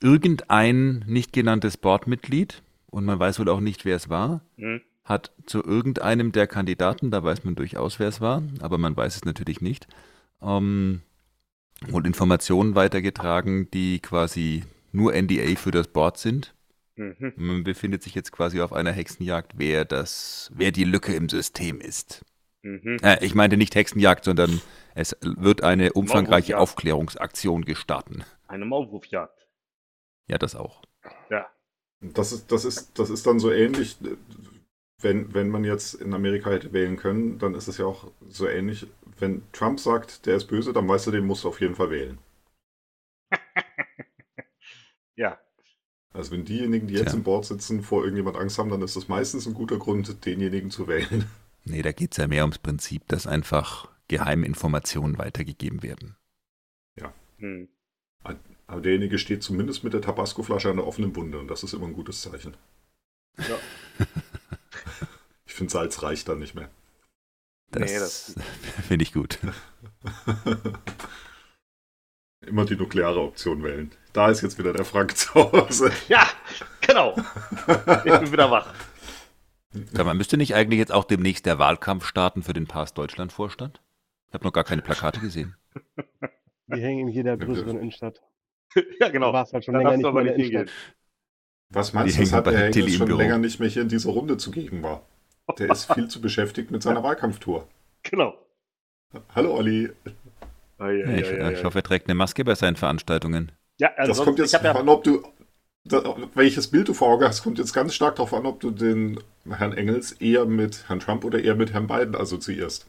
irgendein 0.00 1.04
nicht 1.06 1.32
genanntes 1.32 1.76
Boardmitglied, 1.76 2.62
und 2.90 3.04
man 3.04 3.18
weiß 3.18 3.38
wohl 3.38 3.48
auch 3.48 3.60
nicht, 3.60 3.84
wer 3.84 3.96
es 3.96 4.08
war, 4.08 4.40
hm. 4.56 4.80
hat 5.04 5.30
zu 5.46 5.62
irgendeinem 5.62 6.32
der 6.32 6.46
Kandidaten, 6.46 7.10
da 7.10 7.22
weiß 7.22 7.44
man 7.44 7.54
durchaus, 7.54 7.98
wer 7.98 8.08
es 8.08 8.20
war, 8.20 8.42
aber 8.60 8.78
man 8.78 8.96
weiß 8.96 9.16
es 9.16 9.24
natürlich 9.24 9.60
nicht, 9.60 9.86
ähm, 10.42 11.02
wohl 11.86 12.06
Informationen 12.06 12.74
weitergetragen, 12.74 13.70
die 13.70 14.00
quasi 14.00 14.64
nur 14.90 15.12
NDA 15.14 15.54
für 15.56 15.70
das 15.70 15.88
Board 15.88 16.18
sind. 16.18 16.54
Mhm. 16.98 17.32
Man 17.36 17.64
befindet 17.64 18.02
sich 18.02 18.14
jetzt 18.14 18.32
quasi 18.32 18.60
auf 18.60 18.72
einer 18.72 18.90
Hexenjagd, 18.92 19.52
wer 19.56 19.84
das, 19.84 20.50
wer 20.54 20.72
die 20.72 20.84
Lücke 20.84 21.14
im 21.14 21.28
System 21.28 21.80
ist. 21.80 22.24
Mhm. 22.62 22.98
Äh, 23.02 23.24
ich 23.24 23.34
meinte 23.34 23.56
nicht 23.56 23.74
Hexenjagd, 23.74 24.24
sondern 24.24 24.60
es 24.94 25.16
wird 25.22 25.62
eine 25.62 25.92
umfangreiche. 25.92 26.58
Aufklärungsaktion 26.58 27.64
gestarten. 27.64 28.24
Eine 28.48 28.64
Maulwurfjagd. 28.64 29.46
Ja, 30.26 30.38
das 30.38 30.56
auch. 30.56 30.82
Ja. 31.30 31.46
Das 32.00 32.32
ist, 32.32 32.50
das 32.50 32.64
ist, 32.64 32.98
das 32.98 33.10
ist 33.10 33.26
dann 33.26 33.38
so 33.38 33.52
ähnlich, 33.52 33.96
wenn, 35.00 35.32
wenn 35.34 35.48
man 35.48 35.64
jetzt 35.64 35.94
in 35.94 36.12
Amerika 36.14 36.50
hätte 36.50 36.72
wählen 36.72 36.96
können, 36.96 37.38
dann 37.38 37.54
ist 37.54 37.68
es 37.68 37.78
ja 37.78 37.86
auch 37.86 38.10
so 38.28 38.48
ähnlich, 38.48 38.86
wenn 39.18 39.42
Trump 39.52 39.78
sagt, 39.78 40.26
der 40.26 40.36
ist 40.36 40.46
böse, 40.46 40.72
dann 40.72 40.88
weißt 40.88 41.06
du, 41.06 41.10
den 41.12 41.26
musst 41.26 41.44
du 41.44 41.48
auf 41.48 41.60
jeden 41.60 41.76
Fall 41.76 41.90
wählen. 41.90 42.18
Ja. 45.16 45.36
Also 46.14 46.32
wenn 46.32 46.44
diejenigen, 46.44 46.86
die 46.88 46.94
jetzt 46.94 47.14
im 47.14 47.22
Board 47.22 47.44
sitzen, 47.44 47.82
vor 47.82 48.02
irgendjemand 48.02 48.36
Angst 48.36 48.58
haben, 48.58 48.70
dann 48.70 48.82
ist 48.82 48.96
das 48.96 49.08
meistens 49.08 49.46
ein 49.46 49.54
guter 49.54 49.78
Grund, 49.78 50.24
denjenigen 50.24 50.70
zu 50.70 50.86
wählen. 50.88 51.26
Nee, 51.64 51.82
da 51.82 51.92
geht 51.92 52.12
es 52.12 52.16
ja 52.16 52.26
mehr 52.26 52.44
ums 52.44 52.56
Prinzip, 52.58 53.06
dass 53.08 53.26
einfach 53.26 53.90
Geheiminformationen 54.06 55.18
weitergegeben 55.18 55.82
werden. 55.82 56.16
Hm. 57.40 57.68
Aber 58.66 58.80
derjenige 58.80 59.18
steht 59.18 59.42
zumindest 59.42 59.84
mit 59.84 59.92
der 59.92 60.00
Tabasco-Flasche 60.02 60.70
an 60.70 60.76
der 60.76 60.86
offenen 60.86 61.14
Wunde 61.16 61.38
und 61.38 61.48
das 61.48 61.62
ist 61.62 61.72
immer 61.72 61.86
ein 61.86 61.92
gutes 61.94 62.22
Zeichen. 62.22 62.56
Ja. 63.38 63.58
Ich 65.46 65.54
finde, 65.54 65.72
Salz 65.72 66.02
reicht 66.04 66.28
dann 66.28 66.38
nicht 66.38 66.54
mehr. 66.54 66.70
Das, 67.72 67.90
Nee, 67.90 67.98
das- 67.98 68.34
finde 68.86 69.02
ich 69.02 69.12
gut. 69.12 69.38
Immer 72.46 72.64
die 72.64 72.76
nukleare 72.76 73.20
Option 73.20 73.64
wählen. 73.64 73.90
Da 74.18 74.30
ist 74.30 74.40
jetzt 74.42 74.58
wieder 74.58 74.72
der 74.72 74.84
Frank 74.84 75.16
zu 75.16 75.32
Hause. 75.32 75.92
Ja, 76.08 76.26
genau. 76.80 77.14
Ich 78.04 78.18
bin 78.18 78.32
wieder 78.32 78.50
wach. 78.50 78.74
Sag 79.92 80.06
mal, 80.06 80.14
müsste 80.14 80.36
nicht 80.36 80.56
eigentlich 80.56 80.80
jetzt 80.80 80.90
auch 80.90 81.04
demnächst 81.04 81.46
der 81.46 81.60
Wahlkampf 81.60 82.04
starten 82.04 82.42
für 82.42 82.52
den 82.52 82.66
Pass 82.66 82.94
Deutschland 82.94 83.30
Vorstand? 83.32 83.80
Ich 84.26 84.34
habe 84.34 84.42
noch 84.44 84.52
gar 84.52 84.64
keine 84.64 84.82
Plakate 84.82 85.20
gesehen. 85.20 85.54
Die 86.66 86.80
hängen 86.82 87.06
in 87.06 87.14
jeder 87.14 87.36
größeren 87.36 87.78
Innenstadt. 87.78 88.20
Ja, 88.98 89.08
genau. 89.08 89.28
Du 89.28 89.34
warst 89.34 89.52
halt 89.52 89.64
schon 89.64 89.74
Da 89.74 89.80
länger 89.82 89.96
nicht 89.98 90.06
aber 90.06 90.22
mehr 90.24 90.32
in 90.34 90.40
nicht 90.40 90.50
hingehen. 90.50 90.70
Was 91.70 91.92
meinst 91.92 92.14
Die 92.16 92.18
du, 92.18 92.24
weshalb 92.26 92.44
bei 92.44 92.50
der 92.50 92.74
im 92.76 92.88
schon 92.88 93.06
Büro. 93.06 93.18
länger 93.18 93.38
nicht 93.38 93.60
mehr 93.60 93.68
hier 93.68 93.82
in 93.82 93.88
dieser 93.88 94.10
Runde 94.10 94.36
zugegen 94.36 94.82
war? 94.82 95.06
Der 95.60 95.70
ist 95.70 95.94
viel 95.94 96.08
zu 96.08 96.20
beschäftigt 96.20 96.72
mit 96.72 96.82
seiner 96.82 97.02
Wahlkampftour. 97.04 97.68
Genau. 98.02 98.36
Hallo 99.32 99.54
Olli. 99.54 99.92
Ei, 100.78 100.84
ei, 100.86 100.94
Ja, 100.96 101.16
ich, 101.18 101.28
ei, 101.28 101.52
ich 101.52 101.64
hoffe, 101.64 101.78
er 101.78 101.82
trägt 101.84 102.08
eine 102.08 102.16
Maske 102.16 102.44
bei 102.44 102.56
seinen 102.56 102.74
Veranstaltungen. 102.74 103.52
Ja, 103.78 103.88
Das 103.90 103.98
ansonsten, 103.98 104.24
kommt 104.24 104.38
jetzt 104.38 104.48
ich 104.50 104.54
habe 104.54 104.66
ja, 104.66 104.74
an, 104.74 104.88
ob 104.88 105.04
du, 105.04 105.22
da, 105.84 106.16
welches 106.34 106.68
Bild 106.68 106.88
du 106.88 106.94
vor 106.94 107.08
Augen 107.08 107.24
hast, 107.24 107.42
kommt 107.42 107.58
jetzt 107.58 107.72
ganz 107.72 107.94
stark 107.94 108.16
darauf 108.16 108.34
an, 108.34 108.46
ob 108.46 108.60
du 108.60 108.70
den 108.70 109.22
Herrn 109.48 109.72
Engels 109.72 110.12
eher 110.12 110.44
mit 110.46 110.88
Herrn 110.88 111.00
Trump 111.00 111.24
oder 111.24 111.42
eher 111.42 111.54
mit 111.54 111.72
Herrn 111.72 111.86
Biden 111.86 112.14
assoziierst. 112.14 112.86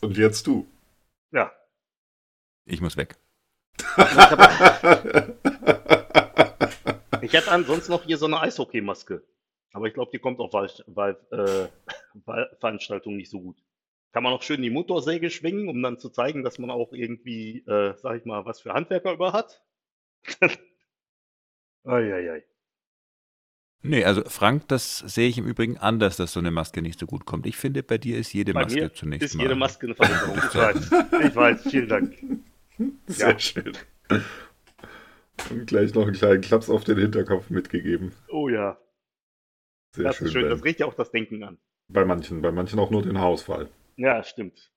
Und 0.00 0.16
jetzt 0.16 0.46
du. 0.46 0.66
ja. 1.30 1.52
Ich 2.66 2.80
muss 2.80 2.96
weg. 2.96 3.16
Ich 7.24 7.32
hätte 7.32 7.50
ansonsten 7.50 7.92
noch 7.92 8.04
hier 8.04 8.18
so 8.18 8.26
eine 8.26 8.40
Eishockeymaske. 8.40 9.22
Aber 9.72 9.86
ich 9.86 9.94
glaube, 9.94 10.10
die 10.12 10.18
kommt 10.18 10.38
auf 10.40 10.52
Wahl, 10.52 10.70
Wahl, 10.86 11.18
äh, 11.30 11.68
Wahlveranstaltungen 12.24 13.16
nicht 13.16 13.30
so 13.30 13.40
gut. 13.40 13.56
Kann 14.14 14.22
man 14.22 14.32
auch 14.32 14.42
schön 14.42 14.62
die 14.62 14.70
Motorsäge 14.70 15.28
schwingen, 15.28 15.68
um 15.68 15.82
dann 15.82 15.98
zu 15.98 16.08
zeigen, 16.08 16.44
dass 16.44 16.60
man 16.60 16.70
auch 16.70 16.92
irgendwie, 16.92 17.64
äh, 17.66 17.94
sag 17.96 18.16
ich 18.16 18.24
mal, 18.24 18.44
was 18.44 18.60
für 18.60 18.72
Handwerker 18.72 19.12
über 19.12 19.32
hat. 19.32 19.60
Eieiei. 21.84 22.44
Nee, 23.82 24.04
also 24.04 24.22
Frank, 24.26 24.68
das 24.68 24.98
sehe 25.00 25.28
ich 25.28 25.36
im 25.36 25.46
Übrigen 25.46 25.78
anders, 25.78 26.16
dass 26.16 26.32
so 26.32 26.38
eine 26.38 26.52
Maske 26.52 26.80
nicht 26.80 26.98
so 27.00 27.06
gut 27.06 27.26
kommt. 27.26 27.44
Ich 27.44 27.56
finde, 27.56 27.82
bei 27.82 27.98
dir 27.98 28.16
ist 28.16 28.32
jede 28.32 28.54
Bei 28.54 28.62
Maske 28.62 28.82
mir 28.82 28.92
zunächst 28.94 29.24
ist 29.24 29.34
mal. 29.34 29.42
jede 29.42 29.56
Maske 29.56 29.86
eine 29.86 29.94
Verbesserung. 29.96 30.38
Ich 30.38 30.54
weiß. 30.54 30.90
Ich 31.28 31.36
weiß. 31.36 31.62
Vielen 31.68 31.88
Dank. 31.88 32.16
Sehr 33.08 33.30
Ja. 33.32 33.38
schön. 33.40 33.72
Und 35.50 35.66
gleich 35.66 35.92
noch 35.92 36.04
einen 36.04 36.12
kleinen 36.14 36.40
Klaps 36.40 36.70
auf 36.70 36.84
den 36.84 36.98
Hinterkopf 36.98 37.50
mitgegeben. 37.50 38.12
Oh 38.28 38.48
ja. 38.48 38.78
Sehr 39.96 40.04
das 40.04 40.16
schön. 40.16 40.26
ist 40.28 40.32
schön. 40.32 40.48
Das 40.50 40.64
regt 40.64 40.78
ja 40.78 40.86
auch 40.86 40.94
das 40.94 41.10
Denken 41.10 41.42
an. 41.42 41.58
Bei 41.88 42.04
manchen, 42.04 42.40
bei 42.42 42.52
manchen 42.52 42.78
auch 42.78 42.90
nur 42.90 43.02
den 43.02 43.18
Haarausfall. 43.18 43.68
Ja, 43.96 44.22
stimmt. 44.22 44.72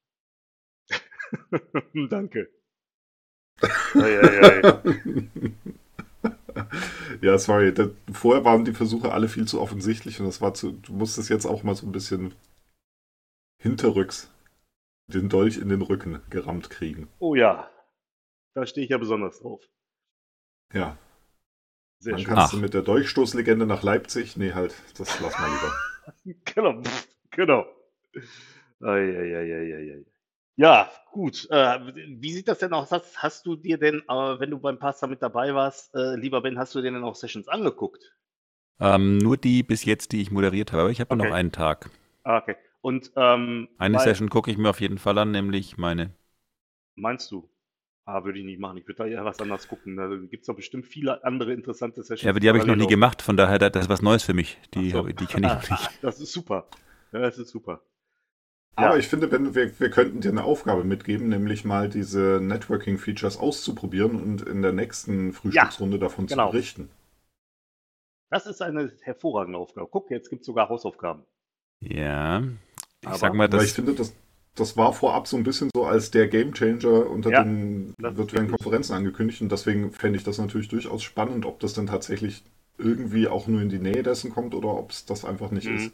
Danke. 2.10 2.50
Eieiei. 3.96 4.78
ja, 7.22 7.38
sorry. 7.38 7.74
Das, 7.74 7.90
vorher 8.12 8.46
waren 8.46 8.66
die 8.66 8.74
Versuche 8.74 9.12
alle 9.12 9.28
viel 9.28 9.48
zu 9.48 9.60
offensichtlich 9.60 10.20
und 10.20 10.26
das 10.26 10.42
war 10.42 10.54
zu. 10.54 10.72
Du 10.72 10.94
musstest 10.94 11.30
jetzt 11.30 11.46
auch 11.46 11.64
mal 11.64 11.76
so 11.76 11.88
ein 11.88 11.92
bisschen 11.92 12.36
hinterrücks 13.62 14.32
den 15.08 15.30
Dolch 15.30 15.58
in 15.58 15.70
den 15.70 15.82
Rücken 15.82 16.22
gerammt 16.30 16.70
kriegen. 16.70 17.10
Oh 17.20 17.36
ja. 17.36 17.70
Da 18.54 18.66
stehe 18.66 18.84
ich 18.84 18.92
ja 18.92 18.98
besonders 18.98 19.40
drauf. 19.40 19.64
Ja. 20.74 20.98
Sehr 22.00 22.14
Dann 22.14 22.22
schön. 22.22 22.34
kannst 22.34 22.54
du 22.54 22.58
Ach. 22.58 22.62
mit 22.62 22.74
der 22.74 22.82
Dolchstoßlegende 22.82 23.66
nach 23.66 23.84
Leipzig. 23.84 24.38
Nee, 24.38 24.54
halt, 24.54 24.76
das 24.98 25.20
lass 25.20 25.38
mal 25.40 25.50
lieber. 25.50 25.74
Genau. 26.46 26.82
Genau. 27.32 27.66
Eieieiei. 28.82 30.04
Ja, 30.56 30.90
gut. 31.12 31.48
Äh, 31.52 31.80
wie 32.20 32.34
sieht 32.34 32.48
das 32.48 32.60
denn 32.60 32.74
aus? 32.74 32.92
Hast, 32.92 33.22
hast 33.22 33.46
du 33.46 33.56
dir 33.56 33.78
denn, 33.78 34.02
äh, 34.08 34.40
wenn 34.40 34.50
du 34.50 34.60
beim 34.60 34.80
Pastor 34.80 35.08
mit 35.08 35.22
dabei 35.22 35.54
warst, 35.54 35.94
äh, 35.96 36.16
lieber 36.16 36.42
Ben, 36.42 36.58
hast 36.58 36.74
du 36.76 36.82
dir 36.82 36.92
denn 36.92 37.04
auch 37.04 37.16
Sessions 37.16 37.48
angeguckt? 37.48 38.16
Ähm, 38.80 39.18
nur 39.18 39.38
die 39.38 39.64
bis 39.64 39.86
jetzt, 39.86 40.12
die 40.12 40.22
ich 40.22 40.32
moderiert 40.32 40.72
habe, 40.72 40.84
aber 40.84 40.92
ich 40.92 41.00
habe 41.00 41.14
Okay. 41.14 41.28
noch 41.28 41.34
einen 41.34 41.52
Tag. 41.52 41.90
Ah, 42.24 42.38
okay. 42.38 42.56
Und 42.82 43.12
ähm, 43.16 43.68
Eine 43.78 44.00
Session 44.00 44.30
gucke 44.30 44.52
ich 44.52 44.58
mir 44.58 44.70
auf 44.70 44.82
jeden 44.82 44.98
Fall 44.98 45.18
an, 45.18 45.32
nämlich 45.32 45.78
meine. 45.78 46.12
Meinst 46.96 47.32
du? 47.32 47.50
Ah, 48.06 48.24
würde 48.24 48.40
ich 48.40 48.46
nicht 48.46 48.60
machen. 48.60 48.78
Ich 48.78 48.88
würde 48.88 49.04
da 49.04 49.06
eher 49.06 49.26
was 49.26 49.40
anderes 49.42 49.68
gucken. 49.68 49.98
Da 49.98 50.08
gibt 50.08 50.42
es 50.42 50.48
doch 50.48 50.56
bestimmt 50.56 50.86
viele 50.88 51.24
andere 51.24 51.54
interessante 51.54 52.02
Sessions. 52.02 52.24
Ja, 52.24 52.30
aber 52.30 52.40
die 52.40 52.48
habe 52.48 52.58
ich 52.58 52.66
noch 52.66 52.76
nie 52.76 52.88
gemacht, 52.88 53.22
von 53.22 53.36
daher, 53.36 53.60
das 53.60 53.84
ist 53.84 53.90
was 53.90 54.02
Neues 54.02 54.24
für 54.24 54.34
mich. 54.34 54.58
Die, 54.74 54.92
so. 54.92 55.04
die 55.04 55.26
kenne 55.26 55.48
ich 55.48 55.54
noch 55.70 55.70
nicht. 55.70 56.02
Das 56.02 56.20
ist 56.22 56.32
super. 56.32 56.68
Ja, 57.12 57.20
das 57.20 57.38
ist 57.38 57.50
super. 57.50 57.82
Aber 58.78 58.94
Ja. 58.94 58.98
ich 59.00 59.08
finde, 59.08 59.28
Ben, 59.28 59.56
wir, 59.56 59.80
wir 59.80 59.90
könnten 59.90 60.22
dir 60.22 60.30
eine 60.30 60.44
Aufgabe 60.44 60.84
mitgeben, 60.84 61.30
nämlich 61.30 61.66
mal 61.66 61.90
diese 61.90 62.40
Networking-Features 62.42 63.38
auszuprobieren 63.38 64.22
und 64.22 64.44
in 64.44 64.62
der 64.62 64.72
nächsten 64.72 65.34
Frühstücksrunde 65.34 65.98
davon 65.98 66.28
genau. 66.28 66.46
zu 66.48 66.52
berichten. 66.52 66.90
Das 68.30 68.46
ist 68.46 68.62
eine 68.62 68.92
hervorragende 69.02 69.58
Aufgabe. 69.58 69.88
Guck, 69.92 70.12
jetzt 70.12 70.30
gibt 70.30 70.42
es 70.42 70.46
sogar 70.46 70.70
Hausaufgaben. 70.70 71.24
Ja. 71.82 72.44
Ich 73.02 73.08
Aber- 73.08 73.18
sag 73.18 73.34
mal, 73.34 73.52
Weil 73.52 73.62
ich 73.62 73.68
das, 73.68 73.72
finde, 73.74 73.94
das, 73.96 74.14
das 74.56 74.78
war 74.78 74.94
vorab 74.94 75.28
so 75.28 75.38
ein 75.38 75.44
bisschen 75.44 75.70
so 75.76 75.86
als 75.86 76.12
der 76.12 76.28
Gamechanger 76.28 77.10
unter 77.10 77.32
Ja, 77.32 77.44
den 77.44 77.96
das 77.98 78.16
virtuellen 78.16 78.50
Konferenzen 78.50 78.94
angekündigt 78.94 79.42
und 79.42 79.52
deswegen 79.52 79.92
fände 79.92 80.18
ich 80.18 80.24
das 80.24 80.38
natürlich 80.38 80.68
durchaus 80.68 81.02
spannend, 81.04 81.46
ob 81.46 81.60
das 81.62 81.74
dann 81.74 81.88
tatsächlich 81.88 82.44
irgendwie 82.78 83.28
auch 83.28 83.48
nur 83.48 83.62
in 83.62 83.70
die 83.70 83.80
Nähe 83.80 84.04
dessen 84.04 84.30
kommt 84.32 84.54
oder 84.54 84.68
ob 84.70 84.92
es 84.92 85.06
das 85.06 85.26
einfach 85.26 85.50
nicht 85.50 85.68
Mhm. 85.68 85.76
ist. 85.78 85.92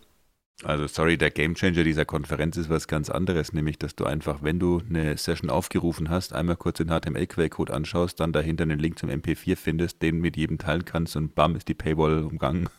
Also 0.63 0.87
sorry, 0.87 1.17
der 1.17 1.31
Gamechanger 1.31 1.83
dieser 1.83 2.05
Konferenz 2.05 2.55
ist 2.57 2.69
was 2.69 2.87
ganz 2.87 3.09
anderes, 3.09 3.51
nämlich, 3.53 3.77
dass 3.79 3.95
du 3.95 4.05
einfach, 4.05 4.43
wenn 4.43 4.59
du 4.59 4.81
eine 4.87 5.17
Session 5.17 5.49
aufgerufen 5.49 6.09
hast, 6.09 6.31
einmal 6.33 6.55
kurz 6.55 6.77
den 6.77 6.89
HTML-Quellcode 6.89 7.71
anschaust, 7.71 8.19
dann 8.19 8.31
dahinter 8.33 8.61
einen 8.63 8.79
Link 8.79 8.97
zum 8.99 9.09
MP4 9.09 9.55
findest, 9.57 10.01
den 10.01 10.19
mit 10.19 10.37
jedem 10.37 10.57
teilen 10.59 10.85
kannst 10.85 11.15
und 11.15 11.35
bam, 11.35 11.55
ist 11.55 11.67
die 11.67 11.73
Paywall 11.73 12.23
umgangen. 12.23 12.69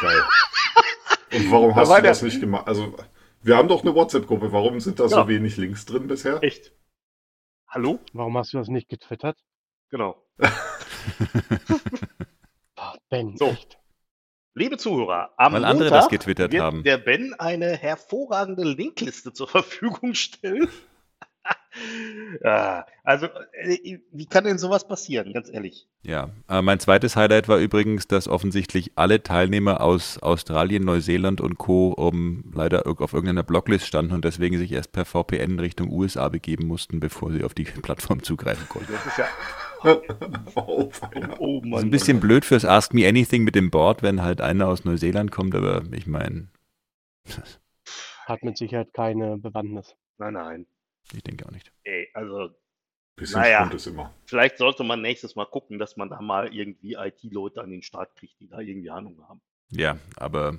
Geil. 0.00 0.22
Und 1.34 1.50
warum 1.50 1.70
Da 1.70 1.76
hast 1.76 1.88
war 1.88 1.96
du 1.96 2.02
der- 2.02 2.10
das 2.12 2.22
nicht 2.22 2.40
gemacht? 2.40 2.66
Also, 2.66 2.96
wir 3.42 3.56
haben 3.56 3.68
doch 3.68 3.82
eine 3.82 3.94
WhatsApp-Gruppe. 3.94 4.52
Warum 4.52 4.80
sind 4.80 4.98
da 4.98 5.08
so 5.08 5.16
Ja. 5.16 5.28
wenig 5.28 5.56
Links 5.56 5.84
drin 5.84 6.06
bisher? 6.08 6.42
Echt? 6.42 6.72
Hallo? 7.68 8.00
Warum 8.12 8.36
hast 8.36 8.52
du 8.52 8.58
das 8.58 8.68
nicht 8.68 8.88
getwittert? 8.88 9.38
Genau. 9.90 10.22
Ben, 13.10 13.36
So. 13.36 13.46
echt. 13.46 13.78
Liebe 14.54 14.76
Zuhörer, 14.76 15.30
am 15.36 15.54
Weil 15.54 15.64
andere 15.64 15.84
Montag 15.84 16.00
das 16.02 16.08
getwittert 16.10 16.52
wird 16.52 16.62
haben. 16.62 16.82
der 16.82 16.98
Ben 16.98 17.34
eine 17.38 17.76
hervorragende 17.76 18.64
Linkliste 18.64 19.32
zur 19.32 19.48
Verfügung 19.48 20.14
stellen. 20.14 20.68
ja, 22.44 22.86
also, 23.02 23.26
äh, 23.52 23.98
wie 24.12 24.26
kann 24.26 24.44
denn 24.44 24.58
sowas 24.58 24.86
passieren, 24.86 25.32
ganz 25.32 25.50
ehrlich? 25.52 25.88
Ja, 26.02 26.30
äh, 26.48 26.62
mein 26.62 26.78
zweites 26.78 27.16
Highlight 27.16 27.48
war 27.48 27.58
übrigens, 27.58 28.06
dass 28.06 28.28
offensichtlich 28.28 28.92
alle 28.96 29.22
Teilnehmer 29.22 29.80
aus 29.80 30.18
Australien, 30.18 30.84
Neuseeland 30.84 31.40
und 31.40 31.58
Co. 31.58 31.92
Um, 31.92 32.52
leider 32.54 32.86
auf 32.86 33.12
irgendeiner 33.12 33.42
Blocklist 33.42 33.86
standen 33.86 34.12
und 34.12 34.24
deswegen 34.24 34.58
sich 34.58 34.72
erst 34.72 34.92
per 34.92 35.04
VPN 35.04 35.58
Richtung 35.58 35.90
USA 35.90 36.28
begeben 36.28 36.66
mussten, 36.66 37.00
bevor 37.00 37.32
sie 37.32 37.42
auf 37.42 37.54
die 37.54 37.64
Plattform 37.82 38.22
zugreifen 38.22 38.68
konnten. 38.68 38.92
Das 38.92 39.06
ist 39.06 39.18
ja. 39.18 39.26
Oh. 40.54 40.90
Oh 41.38 41.60
Das 41.60 41.70
Mann. 41.70 41.78
ist 41.78 41.84
ein 41.84 41.90
bisschen 41.90 42.20
blöd 42.20 42.44
fürs 42.44 42.64
Ask 42.64 42.92
Me 42.94 43.08
Anything 43.08 43.42
mit 43.44 43.54
dem 43.54 43.70
Board, 43.70 44.02
wenn 44.02 44.22
halt 44.22 44.40
einer 44.40 44.68
aus 44.68 44.84
Neuseeland 44.84 45.30
kommt, 45.30 45.54
aber 45.54 45.82
ich 45.92 46.06
meine, 46.06 46.48
Hat 48.26 48.42
mit 48.42 48.56
Sicherheit 48.56 48.92
keine 48.92 49.38
Bewandtnis. 49.38 49.96
Nein, 50.18 50.34
nein. 50.34 50.66
ich 51.14 51.22
denke 51.22 51.46
auch 51.46 51.50
nicht. 51.50 51.72
Ey, 51.84 52.08
also, 52.14 52.50
Bisschen 53.16 53.40
Naja. 53.40 53.68
Ist 53.70 53.86
immer. 53.86 54.14
Vielleicht 54.24 54.58
sollte 54.58 54.84
man 54.84 55.02
nächstes 55.02 55.36
Mal 55.36 55.44
gucken, 55.46 55.78
dass 55.78 55.96
man 55.96 56.08
da 56.08 56.20
mal 56.20 56.52
irgendwie 56.54 56.94
IT-Leute 56.94 57.60
an 57.60 57.70
den 57.70 57.82
Start 57.82 58.14
kriegt, 58.16 58.40
die 58.40 58.48
da 58.48 58.58
irgendwie 58.60 58.90
Ahnung 58.90 59.22
haben. 59.28 59.40
Ja, 59.70 59.98
aber 60.16 60.58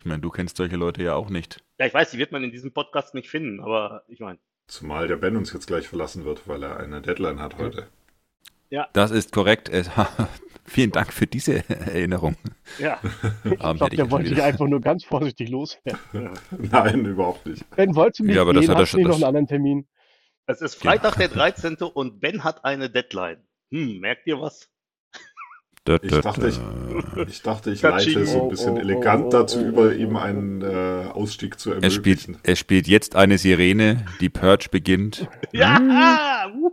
ich 0.00 0.06
meine, 0.06 0.20
du 0.20 0.30
kennst 0.30 0.56
solche 0.56 0.76
Leute 0.76 1.02
ja 1.02 1.14
auch 1.14 1.30
nicht. 1.30 1.62
Ja, 1.78 1.86
ich 1.86 1.94
weiß, 1.94 2.10
die 2.10 2.18
wird 2.18 2.32
man 2.32 2.42
in 2.42 2.50
diesem 2.50 2.72
Podcast 2.72 3.14
nicht 3.14 3.28
finden, 3.28 3.60
aber 3.60 4.04
ich 4.08 4.20
meine, 4.20 4.38
Zumal 4.70 5.08
der 5.08 5.16
Ben 5.16 5.36
uns 5.36 5.52
jetzt 5.52 5.66
gleich 5.66 5.88
verlassen 5.88 6.24
wird, 6.24 6.46
weil 6.46 6.62
er 6.62 6.78
eine 6.78 7.02
Deadline 7.02 7.40
hat 7.40 7.58
heute. 7.58 7.88
Das 8.92 9.10
ist 9.10 9.32
korrekt. 9.32 9.68
Es- 9.68 9.90
Vielen 10.64 10.92
Dank 10.92 11.12
für 11.12 11.26
diese 11.26 11.68
Erinnerung. 11.68 12.36
ja. 12.78 13.00
Ich 13.44 13.58
glaube, 13.58 13.88
der 13.90 13.98
ja 13.98 14.10
wollte 14.12 14.28
dich 14.30 14.40
einfach 14.40 14.68
nur 14.68 14.80
ganz 14.80 15.02
vorsichtig 15.04 15.48
loswerden. 15.48 15.98
Nein, 16.70 17.04
überhaupt 17.04 17.44
nicht. 17.46 17.68
Ben, 17.74 17.96
wolltest 17.96 18.20
du 18.20 18.24
nicht 18.26 18.36
Ja, 18.36 18.42
aber 18.42 18.52
das 18.52 18.66
gehen? 18.66 18.70
hat 18.70 18.78
er 18.78 18.86
schon- 18.86 18.98
nicht 18.98 19.06
noch 19.08 19.14
das- 19.14 19.22
einen 19.24 19.28
anderen 19.28 19.46
Termin? 19.48 19.88
Es 20.46 20.60
ist 20.60 20.76
Freitag, 20.76 21.16
der 21.16 21.26
13. 21.28 21.76
und 21.78 22.20
Ben 22.20 22.44
hat 22.44 22.64
eine 22.64 22.88
Deadline. 22.88 23.42
Hm, 23.72 23.98
merkt 23.98 24.26
ihr 24.28 24.40
was? 24.40 24.68
Da, 25.84 25.96
Ich 26.02 26.10
da, 26.10 26.20
dachte, 26.20 26.48
ich, 26.48 27.28
ich, 27.28 27.42
dachte, 27.42 27.70
ich 27.70 27.80
leite 27.80 28.26
so 28.26 28.40
Oh, 28.40 28.42
ein 28.44 28.48
bisschen 28.50 28.72
oh, 28.74 28.76
oh, 28.76 28.80
elegant 28.80 29.24
oh, 29.26 29.30
dazu 29.30 29.60
oh, 29.60 29.64
über, 29.66 29.82
oh, 29.82 29.90
ihm 29.90 30.14
oh, 30.14 30.18
einen 30.18 30.60
äh, 30.62 31.06
Ausstieg 31.12 31.58
zu 31.58 31.70
Er 31.72 31.90
spielt, 31.90 32.18
ermöglichen. 32.26 32.38
er 32.42 32.56
spielt 32.56 32.86
jetzt 32.86 33.16
eine 33.16 33.38
Sirene, 33.38 34.04
die 34.20 34.28
Purge 34.28 34.68
beginnt. 34.70 35.26
Ja! 35.52 36.50
wuhu. 36.54 36.72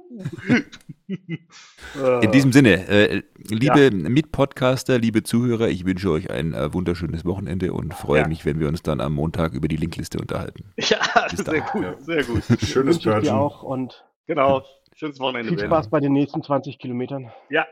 In 2.22 2.32
diesem 2.34 2.52
Sinne, 2.52 2.86
äh, 2.90 3.24
liebe 3.50 3.92
Mitpodcaster, 3.92 5.00
liebe 5.00 5.24
Zuhörer, 5.24 5.70
ich 5.70 5.86
wünsche 5.86 6.12
euch 6.12 6.30
ein 6.30 6.54
äh, 6.54 6.74
wunderschönes 6.74 7.24
Wochenende 7.24 7.72
und 7.72 7.94
freue 7.94 8.22
Ja. 8.24 8.28
mich, 8.28 8.46
wenn 8.46 8.60
wir 8.60 8.68
uns 8.68 8.84
dann 8.84 9.00
am 9.00 9.14
Montag 9.14 9.54
über 9.54 9.70
die 9.70 9.78
Linkliste 9.78 10.20
unterhalten. 10.20 10.74
Ja, 10.78 10.98
Bis 11.32 11.40
sehr 11.46 11.62
dann. 11.62 11.64
gut, 11.72 11.84
Ja. 11.84 11.96
sehr 12.00 12.24
gut. 12.26 12.44
Schönes 12.62 13.00
Purgen. 13.00 13.30
auch 13.30 13.64
und 13.64 14.04
Genau. 14.26 14.64
Schönes 14.96 15.20
Wochenende, 15.22 15.50
viel. 15.56 15.60
Spaß 15.66 15.90
bei 15.90 16.02
den 16.02 16.12
nächsten 16.12 16.44
20 16.44 16.78
Kilometern. 16.80 17.32
Ja, 17.50 17.66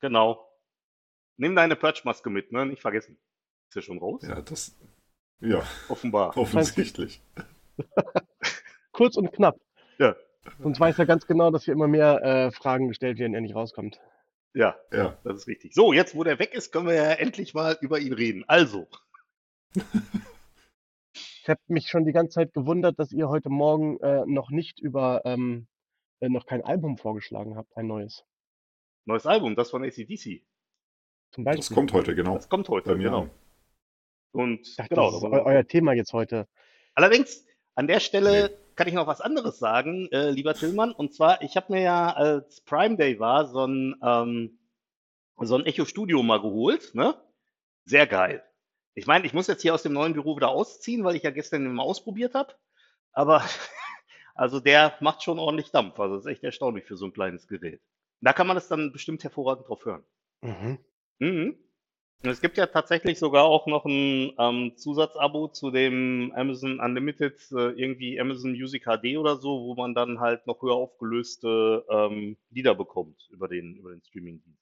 genau. 0.00 0.45
Nimm 1.36 1.54
deine 1.54 1.76
Purge-Maske 1.76 2.30
mit, 2.30 2.52
ne? 2.52 2.66
Nicht 2.66 2.82
vergessen. 2.82 3.18
Ist 3.68 3.74
ja 3.76 3.82
schon 3.82 3.98
raus? 3.98 4.22
Ja, 4.22 4.40
das. 4.40 4.76
Ja, 5.40 5.62
Offenbar. 5.88 6.36
offensichtlich. 6.36 7.20
Kurz 8.92 9.16
und 9.16 9.32
knapp. 9.32 9.60
Ja. 9.98 10.16
Sonst 10.60 10.80
weiß 10.80 10.98
er 10.98 11.06
ganz 11.06 11.26
genau, 11.26 11.50
dass 11.50 11.64
hier 11.64 11.74
immer 11.74 11.88
mehr 11.88 12.22
äh, 12.22 12.50
Fragen 12.52 12.88
gestellt 12.88 13.18
werden, 13.18 13.34
er 13.34 13.40
nicht 13.40 13.54
rauskommt. 13.54 14.00
Ja, 14.54 14.76
Ja. 14.90 15.18
das 15.24 15.36
ist 15.40 15.46
richtig. 15.48 15.74
So, 15.74 15.92
jetzt, 15.92 16.14
wo 16.14 16.24
der 16.24 16.38
weg 16.38 16.54
ist, 16.54 16.72
können 16.72 16.86
wir 16.86 16.94
ja 16.94 17.10
endlich 17.12 17.52
mal 17.52 17.76
über 17.80 17.98
ihn 17.98 18.12
reden. 18.14 18.44
Also, 18.48 18.86
Ich 21.14 21.48
habe 21.48 21.60
mich 21.68 21.88
schon 21.88 22.04
die 22.04 22.12
ganze 22.12 22.34
Zeit 22.34 22.52
gewundert, 22.54 22.98
dass 22.98 23.12
ihr 23.12 23.28
heute 23.28 23.50
Morgen 23.50 24.00
äh, 24.00 24.24
noch 24.26 24.50
nicht 24.50 24.80
über 24.80 25.22
ähm, 25.24 25.68
äh, 26.20 26.28
noch 26.28 26.44
kein 26.46 26.64
Album 26.64 26.98
vorgeschlagen 26.98 27.56
habt, 27.56 27.76
ein 27.76 27.86
neues. 27.86 28.24
neues 29.04 29.26
Album, 29.26 29.54
das 29.54 29.70
von 29.70 29.84
ACDC. 29.84 30.42
Zum 31.36 31.44
Das 31.44 31.56
Beispiel. 31.56 31.74
kommt 31.74 31.92
heute, 31.92 32.14
genau. 32.14 32.34
Das 32.36 32.48
kommt 32.48 32.68
heute, 32.70 32.88
Bei 32.88 32.96
mir 32.96 33.10
genau. 33.10 33.22
an. 33.24 33.30
Und 34.32 34.78
dachte, 34.78 34.88
genau, 34.88 35.06
das 35.10 35.16
ist 35.16 35.22
da 35.22 35.28
eu 35.28 35.44
euer 35.44 35.66
Thema 35.66 35.92
jetzt 35.92 36.14
heute. 36.14 36.48
Allerdings, 36.94 37.44
an 37.74 37.86
der 37.86 38.00
Stelle 38.00 38.56
kann 38.74 38.88
ich 38.88 38.94
noch 38.94 39.06
was 39.06 39.20
anderes 39.20 39.58
sagen, 39.58 40.08
äh, 40.12 40.30
lieber 40.30 40.54
Tillmann. 40.54 40.92
Und 40.92 41.12
zwar, 41.12 41.42
ich 41.42 41.58
habe 41.58 41.74
mir 41.74 41.82
ja, 41.82 42.10
als 42.10 42.62
Prime 42.62 42.96
Day 42.96 43.20
war, 43.20 43.48
so 43.48 43.66
ein, 43.66 43.96
ähm, 44.02 44.58
so 45.36 45.56
ein 45.56 45.66
Echo 45.66 45.84
Studio 45.84 46.22
mal 46.22 46.40
geholt. 46.40 46.94
Ne? 46.94 47.14
Sehr 47.84 48.06
geil. 48.06 48.42
Ich 48.94 49.06
meine, 49.06 49.26
ich 49.26 49.34
muss 49.34 49.46
jetzt 49.46 49.60
hier 49.60 49.74
aus 49.74 49.82
dem 49.82 49.92
neuen 49.92 50.14
Büro 50.14 50.36
wieder 50.36 50.48
ausziehen, 50.48 51.04
weil 51.04 51.16
ich 51.16 51.22
ja 51.22 51.30
gestern 51.32 51.64
den 51.64 51.74
mal 51.74 51.82
ausprobiert 51.82 52.32
habe. 52.32 52.54
Aber 53.12 53.44
also 54.34 54.58
der 54.58 54.94
macht 55.00 55.22
schon 55.22 55.38
ordentlich 55.38 55.70
Dampf. 55.70 56.00
Also 56.00 56.14
das 56.16 56.24
ist 56.24 56.32
echt 56.32 56.44
erstaunlich 56.44 56.86
für 56.86 56.96
so 56.96 57.04
ein 57.04 57.12
kleines 57.12 57.46
Gerät. 57.46 57.82
Da 58.22 58.32
kann 58.32 58.46
man 58.46 58.56
das 58.56 58.68
dann 58.68 58.90
bestimmt 58.90 59.22
hervorragend 59.22 59.68
drauf 59.68 59.84
hören. 59.84 60.02
Mhm. 60.40 60.78
Mhm. 61.18 61.56
Es 62.22 62.40
gibt 62.40 62.56
ja 62.56 62.66
tatsächlich 62.66 63.18
sogar 63.18 63.44
auch 63.44 63.66
noch 63.66 63.84
ein 63.84 64.32
ähm, 64.38 64.72
Zusatzabo 64.76 65.48
zu 65.48 65.70
dem 65.70 66.32
Amazon 66.34 66.80
Unlimited, 66.80 67.38
äh, 67.52 67.70
irgendwie 67.72 68.18
Amazon 68.18 68.52
Music 68.52 68.84
HD 68.84 69.16
oder 69.18 69.36
so, 69.36 69.64
wo 69.64 69.74
man 69.74 69.94
dann 69.94 70.18
halt 70.18 70.46
noch 70.46 70.62
höher 70.62 70.74
aufgelöste 70.74 71.84
ähm, 71.88 72.36
Lieder 72.50 72.74
bekommt 72.74 73.28
über 73.30 73.48
den, 73.48 73.76
über 73.76 73.90
den 73.90 74.02
Streaming-Dienst. 74.02 74.60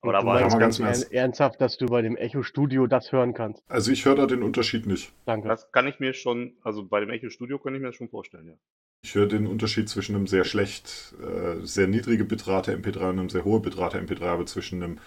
Aber 0.00 0.12
da 0.12 0.24
war 0.24 0.40
ganz 0.40 0.56
ganz 0.56 0.78
ern 0.78 1.02
ernsthaft, 1.10 1.60
dass 1.60 1.76
du 1.76 1.86
bei 1.86 2.02
dem 2.02 2.16
Echo 2.16 2.42
Studio 2.42 2.86
das 2.86 3.10
hören 3.10 3.34
kannst. 3.34 3.62
Also 3.68 3.90
ich 3.90 4.04
höre 4.04 4.14
da 4.14 4.26
den 4.26 4.42
Unterschied 4.42 4.86
nicht. 4.86 5.12
Danke. 5.24 5.48
das 5.48 5.72
kann 5.72 5.88
ich 5.88 5.98
mir 5.98 6.14
schon, 6.14 6.56
also 6.62 6.84
bei 6.84 7.00
dem 7.00 7.10
Echo 7.10 7.30
Studio 7.30 7.58
kann 7.58 7.74
ich 7.74 7.80
mir 7.80 7.88
das 7.88 7.96
schon 7.96 8.08
vorstellen, 8.08 8.48
ja. 8.48 8.54
Ich 9.02 9.14
höre 9.14 9.26
den 9.26 9.46
Unterschied 9.46 9.88
zwischen 9.88 10.16
einem 10.16 10.26
sehr 10.26 10.44
schlecht, 10.44 11.14
äh, 11.22 11.64
sehr 11.64 11.86
niedrige 11.86 12.24
Bitrate 12.24 12.76
MP3 12.76 13.10
und 13.10 13.18
einem 13.18 13.28
sehr 13.28 13.44
hohe 13.44 13.60
Bitrate 13.60 13.98
MP3, 13.98 14.22
aber 14.22 14.46
zwischen 14.46 14.82
einem 14.82 14.98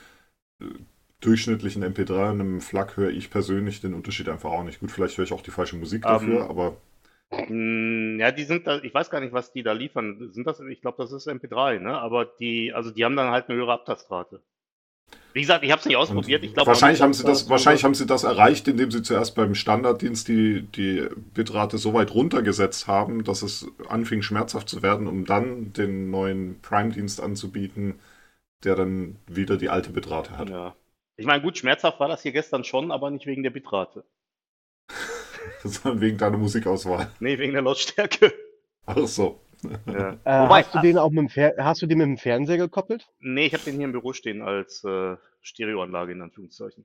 durchschnittlichen 1.22 1.84
MP3 1.84 2.32
und 2.32 2.42
einem 2.42 2.62
FLAC 2.62 2.98
höre 2.98 3.12
ich 3.12 3.30
persönlich 3.30 3.82
den 3.82 3.94
Unterschied 3.94 4.30
einfach 4.30 4.52
auch 4.52 4.64
nicht. 4.64 4.80
Gut, 4.80 4.92
vielleicht 4.92 5.18
höre 5.18 5.26
ich 5.26 5.34
auch 5.34 5.42
die 5.42 5.52
falsche 5.52 5.76
Musik 5.78 6.08
dafür, 6.08 6.44
Ähm, 6.44 6.50
aber 6.50 6.78
Mm, 7.50 8.20
Ja, 8.20 8.32
die 8.32 8.44
sind 8.46 8.68
da, 8.68 8.80
ich 8.84 8.94
weiß 8.94 9.10
gar 9.10 9.20
nicht, 9.22 9.34
was 9.34 9.52
die 9.54 9.64
da 9.64 9.72
liefern. 9.74 10.32
Sind 10.32 10.48
das, 10.48 10.60
ich 10.62 10.82
glaube, 10.82 10.98
das 11.04 11.12
ist 11.12 11.28
MP3, 11.28 11.80
ne? 11.80 11.98
Aber 12.00 12.26
die, 12.26 12.74
also 12.74 12.92
die 12.92 13.06
haben 13.06 13.16
dann 13.16 13.32
halt 13.32 13.50
eine 13.50 13.58
höhere 13.58 13.74
Abtastrate. 13.74 14.42
Wie 15.34 15.42
gesagt, 15.42 15.64
ich 15.64 15.72
habe 15.72 15.80
es 15.80 15.86
nicht 15.86 15.98
ausprobiert. 15.98 16.44
Ich 16.44 16.54
glaube, 16.54 16.68
wahrscheinlich 16.70 17.02
haben 17.02 17.14
sie 17.14 17.24
das, 17.24 17.50
wahrscheinlich 17.50 17.84
haben 17.84 17.96
sie 17.96 18.06
das 18.06 18.24
erreicht, 18.24 18.68
indem 18.68 18.92
sie 18.92 19.02
zuerst 19.02 19.36
beim 19.36 19.56
Standarddienst 19.56 20.28
die, 20.28 20.62
die 20.64 21.08
Bitrate 21.34 21.78
so 21.78 21.94
weit 21.94 22.14
runtergesetzt 22.14 22.88
haben, 22.88 23.24
dass 23.24 23.42
es 23.42 23.68
anfing 23.88 24.22
schmerzhaft 24.22 24.70
zu 24.70 24.82
werden, 24.82 25.08
um 25.08 25.26
dann 25.26 25.74
den 25.74 26.12
neuen 26.12 26.60
Prime-Dienst 26.62 27.22
anzubieten, 27.22 27.96
der 28.64 28.76
dann 28.76 29.18
wieder 29.28 29.58
die 29.58 29.70
alte 29.70 29.92
Bitrate 29.92 30.38
hat. 30.38 30.50
Ja. 30.50 30.76
Ich 31.18 31.26
meine, 31.26 31.42
gut, 31.42 31.58
schmerzhaft 31.58 32.00
war 32.00 32.08
das 32.08 32.22
hier 32.22 32.32
gestern 32.32 32.64
schon, 32.64 32.92
aber 32.92 33.10
nicht 33.12 33.26
wegen 33.26 33.44
der 33.44 33.50
Bitrate. 33.52 34.04
Sondern 35.64 36.02
wegen 36.02 36.18
deiner 36.18 36.38
Musikauswahl. 36.38 37.12
Nee, 37.20 37.38
wegen 37.38 37.54
der 37.54 37.62
Lautstärke. 37.62 38.34
Ach 38.86 39.08
so. 39.08 39.42
Ja. 39.88 40.18
Äh, 40.24 40.44
Wobei, 40.44 40.64
hast, 40.64 40.74
du 40.74 40.82
den 40.82 40.98
auch 40.98 41.12
mit 41.12 41.20
dem 41.20 41.30
Fer 41.30 41.54
hast 41.60 41.84
du 41.84 41.86
den 41.86 42.00
mit 42.00 42.08
dem 42.08 42.18
Fernseher 42.18 42.58
gekoppelt? 42.58 43.08
nee, 43.20 43.46
ich 43.46 43.54
habe 43.54 43.64
den 43.64 43.76
hier 43.76 43.86
im 43.86 43.92
Büro 43.92 44.12
stehen 44.14 44.42
als 44.42 44.84
äh, 44.84 45.16
Stereoanlage 45.42 46.14
in 46.14 46.22
Anführungszeichen. 46.22 46.84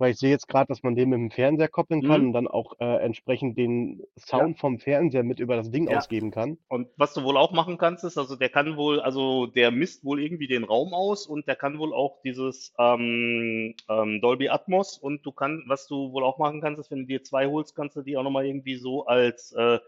Weil 0.00 0.12
ich 0.12 0.18
sehe 0.18 0.30
jetzt 0.30 0.48
gerade, 0.48 0.66
dass 0.68 0.82
man 0.82 0.96
den 0.96 1.10
mit 1.10 1.18
dem 1.18 1.30
Fernseher 1.30 1.68
koppeln 1.68 2.02
kann 2.02 2.22
Mhm. 2.22 2.26
und 2.28 2.32
dann 2.32 2.48
auch 2.48 2.74
äh, 2.80 2.96
entsprechend 3.04 3.58
den 3.58 4.02
Sound 4.18 4.58
vom 4.58 4.78
Fernseher 4.78 5.22
mit 5.22 5.38
über 5.40 5.56
das 5.56 5.70
Ding 5.70 5.88
Ja. 5.88 5.98
ausgeben 5.98 6.30
kann. 6.30 6.58
Und 6.68 6.88
was 6.96 7.12
du 7.14 7.22
wohl 7.22 7.36
auch 7.36 7.52
machen 7.52 7.78
kannst, 7.78 8.02
ist, 8.04 8.16
also 8.16 8.34
der 8.34 8.48
kann 8.48 8.76
wohl, 8.76 9.00
also 9.00 9.46
der 9.46 9.70
misst 9.70 10.04
wohl 10.04 10.22
irgendwie 10.22 10.46
den 10.48 10.64
Raum 10.64 10.94
aus 10.94 11.26
und 11.26 11.46
der 11.46 11.54
kann 11.56 11.78
wohl 11.78 11.92
auch 11.92 12.20
dieses 12.22 12.72
ähm, 12.78 13.74
ähm, 13.88 14.20
Dolby 14.22 14.48
Atmos 14.48 14.96
und 14.98 15.24
du 15.26 15.32
kannst, 15.32 15.68
was 15.68 15.86
du 15.86 16.12
wohl 16.12 16.24
auch 16.24 16.38
machen 16.38 16.60
kannst, 16.60 16.80
ist, 16.80 16.90
wenn 16.90 17.00
du 17.00 17.06
dir 17.06 17.22
zwei 17.22 17.46
holst, 17.46 17.76
kannst 17.76 17.96
du 17.96 18.02
die 18.02 18.16
auch 18.16 18.22
nochmal 18.22 18.46
irgendwie 18.46 18.76
so 18.76 19.04
als, 19.06 19.52
äh, 19.52 19.78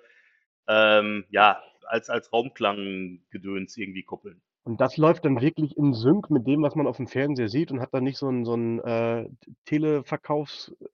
ähm, 0.68 1.24
ja, 1.30 1.62
als, 1.86 2.10
als 2.10 2.32
Raumklang-Gedöns 2.32 3.76
irgendwie 3.76 4.02
koppeln. 4.04 4.40
Und 4.64 4.80
das 4.80 4.96
läuft 4.96 5.24
dann 5.24 5.40
wirklich 5.40 5.76
in 5.76 5.92
Sync 5.94 6.30
mit 6.30 6.46
dem, 6.46 6.62
was 6.62 6.74
man 6.74 6.86
auf 6.88 6.96
dem 6.96 7.06
Fernseher 7.08 7.48
sieht 7.48 7.70
und 7.72 7.80
hat 7.80 7.94
dann 7.94 8.04
nicht 8.04 8.18
so 8.18 8.28
einen, 8.28 8.44
so 8.44 8.52
einen 8.54 8.80
äh, 8.80 9.28
Televerkaufseffekt. 9.66 10.86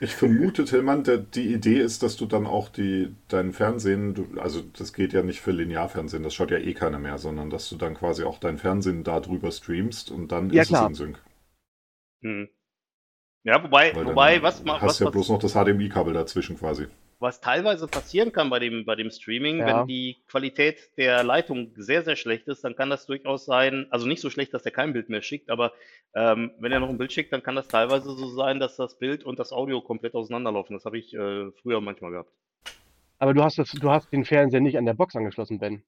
Ich 0.00 0.14
vermute, 0.14 0.64
Tillmann, 0.64 1.02
der, 1.02 1.18
die 1.18 1.52
Idee 1.52 1.80
ist, 1.80 2.02
dass 2.04 2.16
du 2.16 2.26
dann 2.26 2.46
auch 2.46 2.68
die, 2.68 3.14
dein 3.28 3.52
Fernsehen, 3.52 4.14
du, 4.14 4.26
also 4.40 4.62
das 4.62 4.92
geht 4.92 5.12
ja 5.12 5.22
nicht 5.22 5.40
für 5.40 5.50
Linearfernsehen, 5.50 6.22
das 6.22 6.32
schaut 6.34 6.50
ja 6.52 6.58
eh 6.58 6.74
keiner 6.74 6.98
mehr, 7.00 7.18
sondern 7.18 7.50
dass 7.50 7.68
du 7.68 7.76
dann 7.76 7.94
quasi 7.94 8.22
auch 8.24 8.38
dein 8.38 8.58
Fernsehen 8.58 9.02
darüber 9.04 9.50
streamst 9.50 10.10
und 10.12 10.30
dann 10.30 10.50
Ja, 10.50 10.64
ist 10.64 10.70
klar. 10.70 10.70
es 10.70 10.80
in 10.82 10.94
Sync. 10.94 11.20
Hm. 12.22 12.48
Ja, 13.44 13.62
wobei, 13.64 13.94
Weil 13.94 14.04
wobei, 14.04 14.42
was, 14.42 14.64
ma- 14.64 14.82
hast 14.82 14.84
was, 14.84 15.00
ja 15.00 15.06
was, 15.06 15.14
bloß 15.14 15.30
noch 15.30 15.38
das 15.38 15.54
HDMI-Kabel 15.54 16.12
dazwischen 16.12 16.58
quasi. 16.58 16.86
Was 17.18 17.40
teilweise 17.40 17.86
passieren 17.86 18.32
kann 18.32 18.50
bei 18.50 18.58
dem, 18.58 18.84
bei 18.84 18.94
dem 18.94 19.10
Streaming, 19.10 19.58
Ja. 19.58 19.66
wenn 19.66 19.86
die 19.86 20.22
Qualität 20.28 20.90
der 20.96 21.22
Leitung 21.24 21.72
sehr, 21.76 22.02
sehr 22.02 22.16
schlecht 22.16 22.48
ist, 22.48 22.64
dann 22.64 22.76
kann 22.76 22.90
das 22.90 23.06
durchaus 23.06 23.44
sein, 23.44 23.86
also 23.90 24.06
nicht 24.06 24.20
so 24.20 24.30
schlecht, 24.30 24.52
dass 24.54 24.64
er 24.64 24.72
kein 24.72 24.92
Bild 24.92 25.08
mehr 25.08 25.22
schickt, 25.22 25.50
aber 25.50 25.72
ähm, 26.14 26.52
wenn 26.58 26.72
er 26.72 26.80
noch 26.80 26.88
ein 26.88 26.98
Bild 26.98 27.12
schickt, 27.12 27.32
dann 27.32 27.42
kann 27.42 27.56
das 27.56 27.68
teilweise 27.68 28.14
so 28.14 28.28
sein, 28.28 28.60
dass 28.60 28.76
das 28.76 28.98
Bild 28.98 29.24
und 29.24 29.38
das 29.38 29.52
Audio 29.52 29.80
komplett 29.80 30.14
auseinanderlaufen. 30.14 30.74
Das 30.76 30.84
habe 30.84 30.98
ich 30.98 31.14
äh, 31.14 31.50
früher 31.62 31.80
manchmal 31.80 32.12
gehabt. 32.12 32.30
Aber 33.18 33.34
du 33.34 33.42
hast, 33.42 33.58
das, 33.58 33.70
du 33.70 33.90
hast 33.90 34.12
den 34.12 34.24
Fernseher 34.24 34.60
nicht 34.60 34.76
an 34.78 34.86
der 34.86 34.94
Box 34.94 35.16
angeschlossen, 35.16 35.58
Ben. 35.58 35.82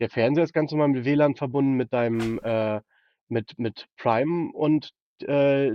Der 0.00 0.10
Fernseher 0.10 0.44
ist 0.44 0.52
ganz 0.52 0.72
normal 0.72 0.88
mit 0.88 1.04
WLAN 1.04 1.36
verbunden 1.36 1.74
mit 1.74 1.92
deinem, 1.92 2.40
äh, 2.42 2.80
mit, 3.28 3.58
mit 3.58 3.86
Prime 3.96 4.50
und 4.52 4.90
äh, 5.20 5.72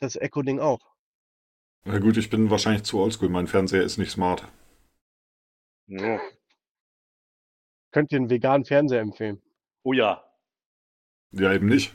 das 0.00 0.16
Echo-Ding 0.16 0.58
auch. 0.58 0.80
Na 1.88 1.98
gut, 1.98 2.18
ich 2.18 2.28
bin 2.28 2.50
wahrscheinlich 2.50 2.82
zu 2.84 2.98
oldschool, 3.00 3.30
mein 3.30 3.46
Fernseher 3.46 3.82
ist 3.82 3.96
nicht 3.96 4.10
smart. 4.10 4.44
Ja. 5.86 6.20
Könnt 7.92 8.12
ihr 8.12 8.18
einen 8.18 8.28
veganen 8.30 8.66
Fernseher 8.66 9.00
empfehlen? 9.00 9.40
Oh 9.84 9.94
ja, 9.94 10.22
Ja, 11.32 11.52
eben 11.54 11.66
nicht. 11.68 11.94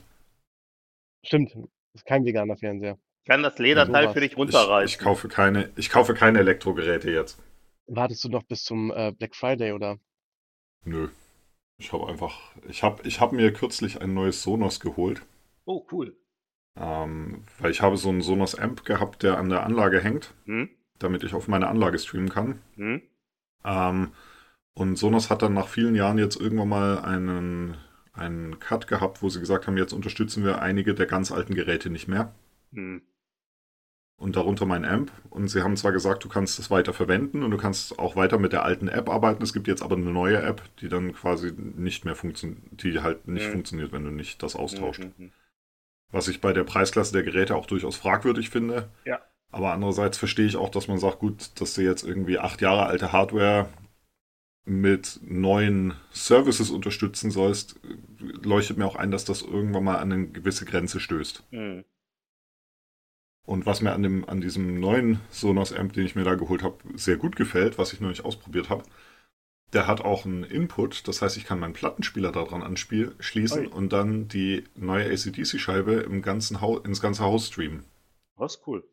Stimmt, 1.24 1.56
ist 1.94 2.06
kein 2.06 2.26
veganer 2.26 2.58
Fernseher. 2.58 2.98
kann 3.26 3.44
das 3.44 3.60
Lederteil 3.60 4.12
für 4.14 4.20
dich 4.20 4.32
Ich, 4.32 4.38
runterreißen. 4.38 4.86
ich, 4.86 4.98
kaufe 5.00 5.28
keine, 5.28 5.72
ich 5.76 5.90
kaufe 5.92 6.16
keine 6.16 6.40
Elektrogeräte 6.40 7.12
jetzt. 7.12 7.40
Wartest 7.86 8.24
du 8.24 8.30
noch 8.30 8.44
bis 8.44 8.64
zum 8.64 8.92
äh, 8.92 9.12
Black 9.12 9.36
Friday 9.36 9.74
oder? 9.74 10.00
Nö. 10.86 11.10
Ich 11.78 11.94
habe 11.94 12.08
einfach, 12.08 12.56
ich 12.68 12.82
habe 12.82 13.08
ich 13.08 13.20
hab 13.22 13.32
mir 13.32 13.54
kürzlich 13.54 14.02
ein 14.02 14.14
neues 14.16 14.42
Sonos 14.42 14.80
geholt. 14.80 15.22
Oh, 15.66 15.86
cool. 15.92 16.18
Ähm, 16.76 17.44
weil 17.60 17.72
ich 17.72 17.82
habe 17.82 17.98
so 17.98 18.10
einen 18.10 18.22
Sonos 18.22 18.56
Amp 18.56 18.84
gehabt, 18.86 19.24
der 19.24 19.38
an 19.38 19.50
der 19.50 19.64
Anlage 19.64 20.00
hängt, 20.00 20.34
Hm? 20.46 20.70
damit 21.00 21.24
ich 21.24 21.34
auf 21.34 21.48
meine 21.48 21.68
Anlage 21.68 22.00
streamen 22.00 22.30
kann. 22.30 22.60
Hm? 22.76 23.02
Ähm, 23.64 24.12
und 24.74 24.98
Sonos 24.98 25.30
hat 25.30 25.44
dann 25.44 25.54
nach 25.54 25.68
vielen 25.68 25.96
Jahren 25.96 26.18
jetzt 26.18 26.40
irgendwann 26.40 26.70
mal 26.70 27.00
einen, 27.00 27.78
einen 28.14 28.60
Cut 28.60 28.88
gehabt, 28.88 29.22
wo 29.22 29.30
sie 29.30 29.40
gesagt 29.40 29.68
haben, 29.68 29.78
jetzt 29.78 29.94
unterstützen 29.94 30.44
wir 30.44 30.62
einige 30.64 30.96
der 30.96 31.06
ganz 31.06 31.32
alten 31.32 31.54
Geräte 31.54 31.90
nicht 31.92 32.08
mehr. 32.08 32.34
Hm. 32.74 33.04
Und 34.16 34.36
darunter 34.36 34.66
mein 34.66 34.86
Amp. 34.86 35.12
Und 35.30 35.50
sie 35.50 35.62
haben 35.64 35.76
zwar 35.76 35.92
gesagt, 35.92 36.24
du 36.24 36.30
kannst 36.30 36.58
es 36.58 36.72
weiter 36.72 36.94
verwenden 36.94 37.44
und 37.44 37.52
du 37.52 37.58
kannst 37.58 38.00
auch 38.00 38.16
weiter 38.16 38.40
mit 38.40 38.54
der 38.54 38.64
alten 38.64 38.88
App 38.88 39.10
arbeiten. 39.10 39.44
Es 39.44 39.54
gibt 39.54 39.68
jetzt 39.68 39.82
aber 39.84 39.96
eine 39.96 40.12
neue 40.12 40.42
App, 40.42 40.62
die 40.80 40.88
dann 40.88 41.14
quasi 41.14 41.52
nicht 41.52 42.06
mehr 42.06 42.16
funktioniert, 42.16 42.62
die 42.84 43.00
halt 43.00 43.28
nicht 43.28 43.48
Mhm. 43.48 43.52
funktioniert, 43.52 43.92
wenn 43.92 44.06
du 44.06 44.12
nicht 44.12 44.42
das 44.42 44.56
austauscht. 44.56 45.04
Mhm, 45.04 45.14
mhm. 45.26 45.32
Was 46.14 46.30
ich 46.30 46.40
bei 46.40 46.54
der 46.54 46.64
Preisklasse 46.64 47.12
der 47.12 47.24
Geräte 47.24 47.56
auch 47.56 47.66
durchaus 47.66 47.98
fragwürdig 47.98 48.50
finde. 48.50 48.90
Ja. 49.04 49.20
Aber 49.52 49.74
andererseits 49.74 50.18
verstehe 50.18 50.46
ich 50.46 50.56
auch, 50.56 50.70
dass 50.70 50.88
man 50.88 51.00
sagt, 51.00 51.20
gut, 51.20 51.60
dass 51.60 51.74
du 51.74 51.82
jetzt 51.82 52.04
irgendwie 52.04 52.40
acht 52.40 52.62
Jahre 52.62 52.86
alte 52.86 53.12
Hardware 53.12 53.68
mit 54.66 55.20
neuen 55.24 55.96
Services 56.12 56.70
unterstützen 56.70 57.32
sollst, 57.32 57.80
leuchtet 58.20 58.78
mir 58.78 58.86
auch 58.86 58.96
ein, 58.96 59.12
dass 59.12 59.26
das 59.26 59.42
irgendwann 59.42 59.84
mal 59.84 59.98
an 59.98 60.12
eine 60.12 60.28
gewisse 60.28 60.66
Grenze 60.66 61.00
stößt. 61.00 61.44
Hm. 61.52 61.84
Und 63.46 63.66
was 63.66 63.82
mir 63.82 63.92
an, 63.92 64.04
dem, 64.04 64.30
an 64.30 64.40
diesem 64.40 64.80
neuen 64.80 65.20
Sonos 65.30 65.74
Amp, 65.74 65.94
den 65.94 66.06
ich 66.06 66.16
mir 66.16 66.24
da 66.24 66.36
geholt 66.36 66.64
habe, 66.64 66.78
sehr 66.96 67.18
gut 67.18 67.36
gefällt, 67.36 67.78
was 67.78 67.92
ich 67.92 68.00
noch 68.00 68.08
nicht 68.08 68.24
ausprobiert 68.24 68.70
habe, 68.70 68.84
der 69.74 69.88
hat 69.88 70.02
auch 70.02 70.26
einen 70.26 70.44
Input, 70.44 71.08
das 71.08 71.22
heißt, 71.22 71.38
ich 71.38 71.46
kann 71.46 71.60
meinen 71.60 71.74
Plattenspieler 71.74 72.32
daran 72.32 72.62
anschließen 72.64 73.68
und 73.68 73.92
dann 73.94 74.28
die 74.28 74.64
neue 74.76 75.06
ACDC-Scheibe 75.12 75.94
im 76.02 76.22
ganzen 76.22 76.62
Hau 76.62 76.80
ins 76.80 77.02
ganze 77.02 77.24
Haus 77.24 77.48
streamen, 77.48 77.86
ist 78.40 78.62
cool. 78.68 78.84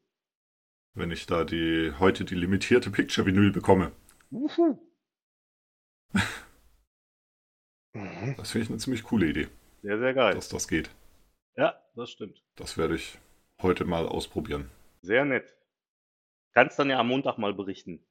wenn 0.95 1.11
ich 1.11 1.27
da 1.27 1.45
die 1.45 1.93
heute 1.99 2.25
die 2.25 2.35
limitierte 2.35 2.91
Picture-Vinyl 2.91 3.53
bekomme. 3.53 3.93
Das 8.37 8.53
finde 8.53 8.65
ich 8.65 8.71
eine 8.71 8.79
ziemlich 8.79 9.03
coole 9.03 9.27
Idee, 9.27 9.49
Sehr, 9.83 9.99
sehr 9.99 10.15
geil. 10.15 10.35
dass 10.35 10.49
das 10.49 10.69
geht. 10.69 10.91
Ja, 11.57 11.75
das 11.97 12.11
stimmt. 12.11 12.43
Das 12.55 12.79
werde 12.79 12.95
ich 12.95 13.19
heute 13.61 13.85
mal 13.85 14.07
ausprobieren. 14.07 14.71
Sehr 15.03 15.25
nett. 15.25 15.57
Kannst 16.53 16.79
dann 16.79 16.89
ja 16.91 17.01
am 17.01 17.09
Montag 17.09 17.39
mal 17.39 17.53
berichten. 17.53 18.05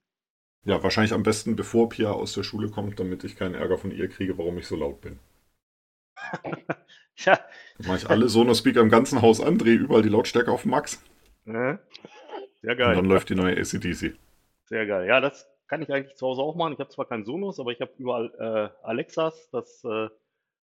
Ja, 0.66 0.84
wahrscheinlich 0.84 1.14
am 1.14 1.24
besten, 1.24 1.56
bevor 1.56 1.90
Pia 1.90 2.12
aus 2.12 2.34
der 2.34 2.44
Schule 2.44 2.70
kommt, 2.70 3.00
damit 3.00 3.24
ich 3.24 3.36
keinen 3.36 3.56
Ärger 3.56 3.78
von 3.78 3.92
ihr 3.92 4.08
kriege, 4.10 4.38
warum 4.38 4.58
ich 4.58 4.68
so 4.68 4.76
laut 4.76 5.02
bin. 5.02 5.20
Ja. 7.26 7.38
Dann 7.78 7.88
mache 7.88 7.98
ich 7.98 8.10
alle 8.10 8.30
Sonos-Speaker 8.30 8.80
im 8.80 8.90
ganzen 8.90 9.22
Haus 9.22 9.42
an, 9.42 9.58
drehe 9.58 9.76
überall 9.76 10.02
die 10.02 10.08
Lautstärke 10.10 10.52
auf 10.54 10.64
Max 10.66 11.04
Ne? 11.44 11.78
Sehr 12.62 12.72
und 12.72 12.78
geil. 12.78 12.96
dann 12.96 13.06
läuft 13.06 13.30
die 13.30 13.36
neue 13.36 13.58
ACDC. 13.58 14.16
Sehr 14.66 14.86
geil. 14.86 15.06
Ja, 15.06 15.20
das 15.20 15.46
kann 15.68 15.82
ich 15.82 15.92
eigentlich 15.92 16.16
zu 16.16 16.28
Hause 16.28 16.42
auch 16.42 16.56
machen. 16.56 16.74
Ich 16.74 16.80
habe 16.80 16.90
zwar 16.90 17.06
keinen 17.10 17.26
Sonos, 17.26 17.60
aber 17.60 17.72
ich 17.72 17.82
habe 17.82 17.92
überall 17.98 18.32
äh, 18.40 18.86
Alexas. 18.86 19.50
Das 19.52 19.84
äh, 19.84 20.08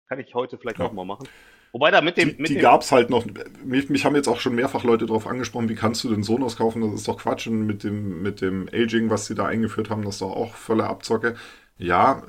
kann 0.09 0.19
ich 0.19 0.33
heute 0.35 0.57
vielleicht 0.57 0.79
Ja. 0.79 0.85
auch 0.85 0.91
mal 0.91 1.05
machen. 1.05 1.29
Wobei 1.73 1.91
da 1.91 2.01
mit 2.01 2.17
dem, 2.17 2.37
Die, 2.37 2.41
mit 2.41 2.49
die 2.49 2.53
dem 2.55 2.61
gab 2.61 2.81
es 2.81 2.91
halt 2.91 3.09
noch. 3.09 3.25
Mich, 3.65 3.89
mich 3.89 4.05
haben 4.05 4.15
jetzt 4.15 4.27
auch 4.27 4.39
schon 4.39 4.55
mehrfach 4.55 4.83
Leute 4.83 5.07
darauf 5.07 5.27
angesprochen, 5.27 5.69
wie 5.69 5.75
kannst 5.75 6.03
du 6.03 6.09
den 6.09 6.23
Sonos 6.23 6.55
kaufen? 6.55 6.81
Das 6.81 6.93
ist 6.93 7.07
doch 7.07 7.17
Quatsch. 7.17 7.47
Und 7.47 7.65
mit 7.65 7.83
dem, 7.83 8.21
mit 8.21 8.41
dem 8.41 8.69
Aging, 8.71 9.09
was 9.09 9.25
sie 9.25 9.35
da 9.35 9.45
eingeführt 9.47 9.89
haben, 9.89 10.03
das 10.03 10.15
ist 10.15 10.21
doch 10.21 10.31
auch 10.35 10.53
volle 10.53 10.85
Abzocke. 10.85 11.35
Ja, 11.77 12.23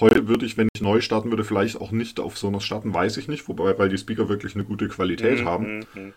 heute 0.00 0.28
würde 0.28 0.44
ich, 0.46 0.56
wenn 0.56 0.68
ich 0.74 0.82
neu 0.82 1.00
starten 1.00 1.30
würde, 1.30 1.44
vielleicht 1.44 1.80
auch 1.80 1.90
nicht 1.90 2.20
auf 2.20 2.38
Sonos 2.38 2.64
starten, 2.64 2.92
weiß 2.94 3.16
ich 3.16 3.28
nicht. 3.28 3.48
Wobei, 3.48 3.78
weil 3.78 3.88
die 3.88 3.98
Speaker 3.98 4.28
wirklich 4.28 4.54
eine 4.54 4.64
gute 4.64 4.88
Qualität 4.88 5.40
Mhm, 5.40 5.44
haben. 5.44 5.76
mhm, 5.78 5.86
mhm. 5.94 6.14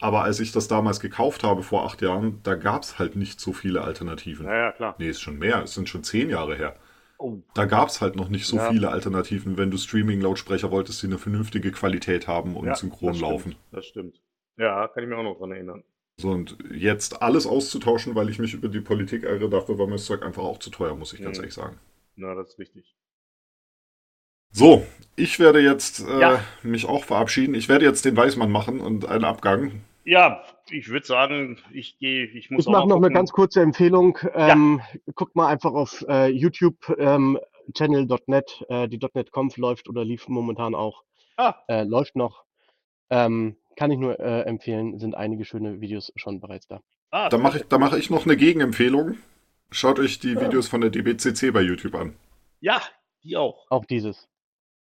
Aber 0.00 0.24
als 0.24 0.40
ich 0.40 0.52
das 0.52 0.68
damals 0.68 1.00
gekauft 1.00 1.44
habe, 1.44 1.62
vor 1.62 1.84
acht 1.86 2.02
Jahren, 2.02 2.40
da 2.42 2.56
gab 2.56 2.82
es 2.82 2.98
halt 2.98 3.16
nicht 3.16 3.40
so 3.40 3.52
viele 3.52 3.82
Alternativen. 3.82 4.46
Ja, 4.46 4.54
ja, 4.56 4.72
klar. 4.72 4.94
Nee, 4.98 5.08
ist 5.08 5.20
schon 5.20 5.38
mehr. 5.38 5.62
Es 5.62 5.74
sind 5.74 5.88
schon 5.88 6.04
zehn 6.04 6.28
Jahre 6.30 6.56
her. 6.56 6.76
Oh, 7.26 7.42
Da 7.54 7.64
gab 7.64 7.88
es 7.88 8.02
halt 8.02 8.16
noch 8.16 8.28
nicht 8.28 8.44
so 8.46 8.56
Ja. 8.56 8.70
viele 8.70 8.90
Alternativen, 8.90 9.56
wenn 9.56 9.70
du 9.70 9.78
Streaming-Lautsprecher 9.78 10.70
wolltest, 10.70 11.02
die 11.02 11.06
eine 11.06 11.16
vernünftige 11.16 11.72
Qualität 11.72 12.28
haben 12.28 12.54
und 12.54 12.66
ja, 12.66 12.74
synchron 12.74 13.08
das 13.08 13.16
stimmt, 13.16 13.30
laufen. 13.32 13.54
Das 13.70 13.86
stimmt. 13.86 14.20
Ja, 14.58 14.88
kann 14.88 15.02
ich 15.04 15.08
mir 15.08 15.16
auch 15.16 15.22
noch 15.22 15.38
dran 15.38 15.52
erinnern. 15.52 15.84
So, 16.18 16.30
und 16.30 16.58
jetzt 16.72 17.22
alles 17.22 17.46
auszutauschen, 17.46 18.14
weil 18.14 18.28
ich 18.28 18.38
mich 18.38 18.52
über 18.52 18.68
die 18.68 18.80
Politik 18.82 19.24
ärgere, 19.24 19.48
dafür 19.48 19.78
war 19.78 19.86
mir 19.86 19.92
das 19.94 20.04
Zeug 20.04 20.22
einfach 20.22 20.42
auch 20.42 20.58
zu 20.58 20.68
teuer, 20.70 20.94
muss 20.94 21.12
ich 21.14 21.22
ganz 21.22 21.38
Mhm. 21.38 21.44
ehrlich 21.44 21.54
sagen. 21.54 21.78
Na, 22.16 22.34
das 22.34 22.50
ist 22.50 22.58
richtig. 22.58 22.94
So, 24.52 24.86
ich 25.16 25.40
werde 25.40 25.60
jetzt 25.60 26.00
äh, 26.06 26.20
Ja. 26.20 26.44
mich 26.62 26.86
auch 26.86 27.04
verabschieden. 27.04 27.54
Ich 27.54 27.68
werde 27.68 27.84
jetzt 27.86 28.04
den 28.04 28.16
Weißmann 28.16 28.50
machen 28.52 28.80
und 28.80 29.06
einen 29.06 29.24
Abgang. 29.24 29.80
Ja, 30.04 30.42
ich 30.70 30.88
würde 30.88 31.06
sagen, 31.06 31.58
ich 31.72 31.98
gehe, 31.98 32.26
ich 32.26 32.50
muss 32.50 32.62
Ich 32.64 32.68
auch 32.68 32.72
mache 32.72 32.88
noch 32.88 32.96
eine 32.96 33.10
ganz 33.10 33.32
kurze 33.32 33.62
Empfehlung. 33.62 34.18
Ähm, 34.34 34.80
Guckt 35.14 35.34
mal 35.34 35.46
einfach 35.48 35.72
auf 35.72 36.04
äh, 36.08 36.28
YouTube 36.28 36.76
ähm, 36.98 37.38
channel.net. 37.72 38.64
Äh, 38.68 38.88
die 38.88 38.98
.NET 39.14 39.30
Conf 39.32 39.56
läuft 39.56 39.88
oder 39.88 40.04
lief 40.04 40.28
momentan 40.28 40.74
auch. 40.74 41.04
Ah, 41.36 41.54
Äh, 41.68 41.84
läuft 41.84 42.16
noch. 42.16 42.44
Ähm, 43.10 43.56
kann 43.76 43.90
ich 43.90 43.98
nur 43.98 44.20
äh, 44.20 44.42
empfehlen. 44.42 44.98
Sind 44.98 45.14
einige 45.14 45.44
schöne 45.46 45.80
Videos 45.80 46.12
schon 46.16 46.38
bereits 46.40 46.66
da. 46.68 46.80
ah, 47.10 47.28
Da 47.30 47.38
mache 47.38 47.58
ich, 47.58 47.64
da 47.68 47.78
mache 47.78 47.98
ich 47.98 48.10
noch 48.10 48.24
eine 48.26 48.36
Gegenempfehlung. 48.36 49.16
Schaut 49.70 49.98
euch 49.98 50.18
die 50.18 50.38
Videos 50.40 50.68
von 50.68 50.82
der 50.82 50.90
DBCC 50.90 51.50
bei 51.50 51.62
YouTube 51.62 51.94
an. 51.94 52.14
Ja, 52.60 52.80
die 53.22 53.36
auch. 53.36 53.66
Auch 53.70 53.84
dieses. 53.86 54.28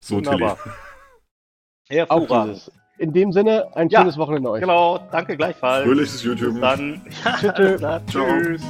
So, 0.01 0.19
Tilly. 0.19 0.33
Wunderbar. 0.41 0.57
Auch 1.89 1.89
Hervorragend. 1.89 2.55
dieses. 2.55 2.71
In 2.99 3.11
dem 3.11 3.31
Sinne, 3.31 3.65
ein 3.75 3.89
Ja, 3.89 4.01
schönes 4.01 4.17
Wochenende 4.17 4.49
euch. 4.51 4.61
Genau, 4.61 4.99
danke 5.11 5.35
gleichfalls. 5.35 5.83
Fröhliches 5.85 6.23
YouTube. 6.23 6.53
Bis 6.53 6.61
dann. 6.61 7.01
Ja, 7.81 7.99
Tschüss. 7.99 8.11
Tschüss. 8.11 8.61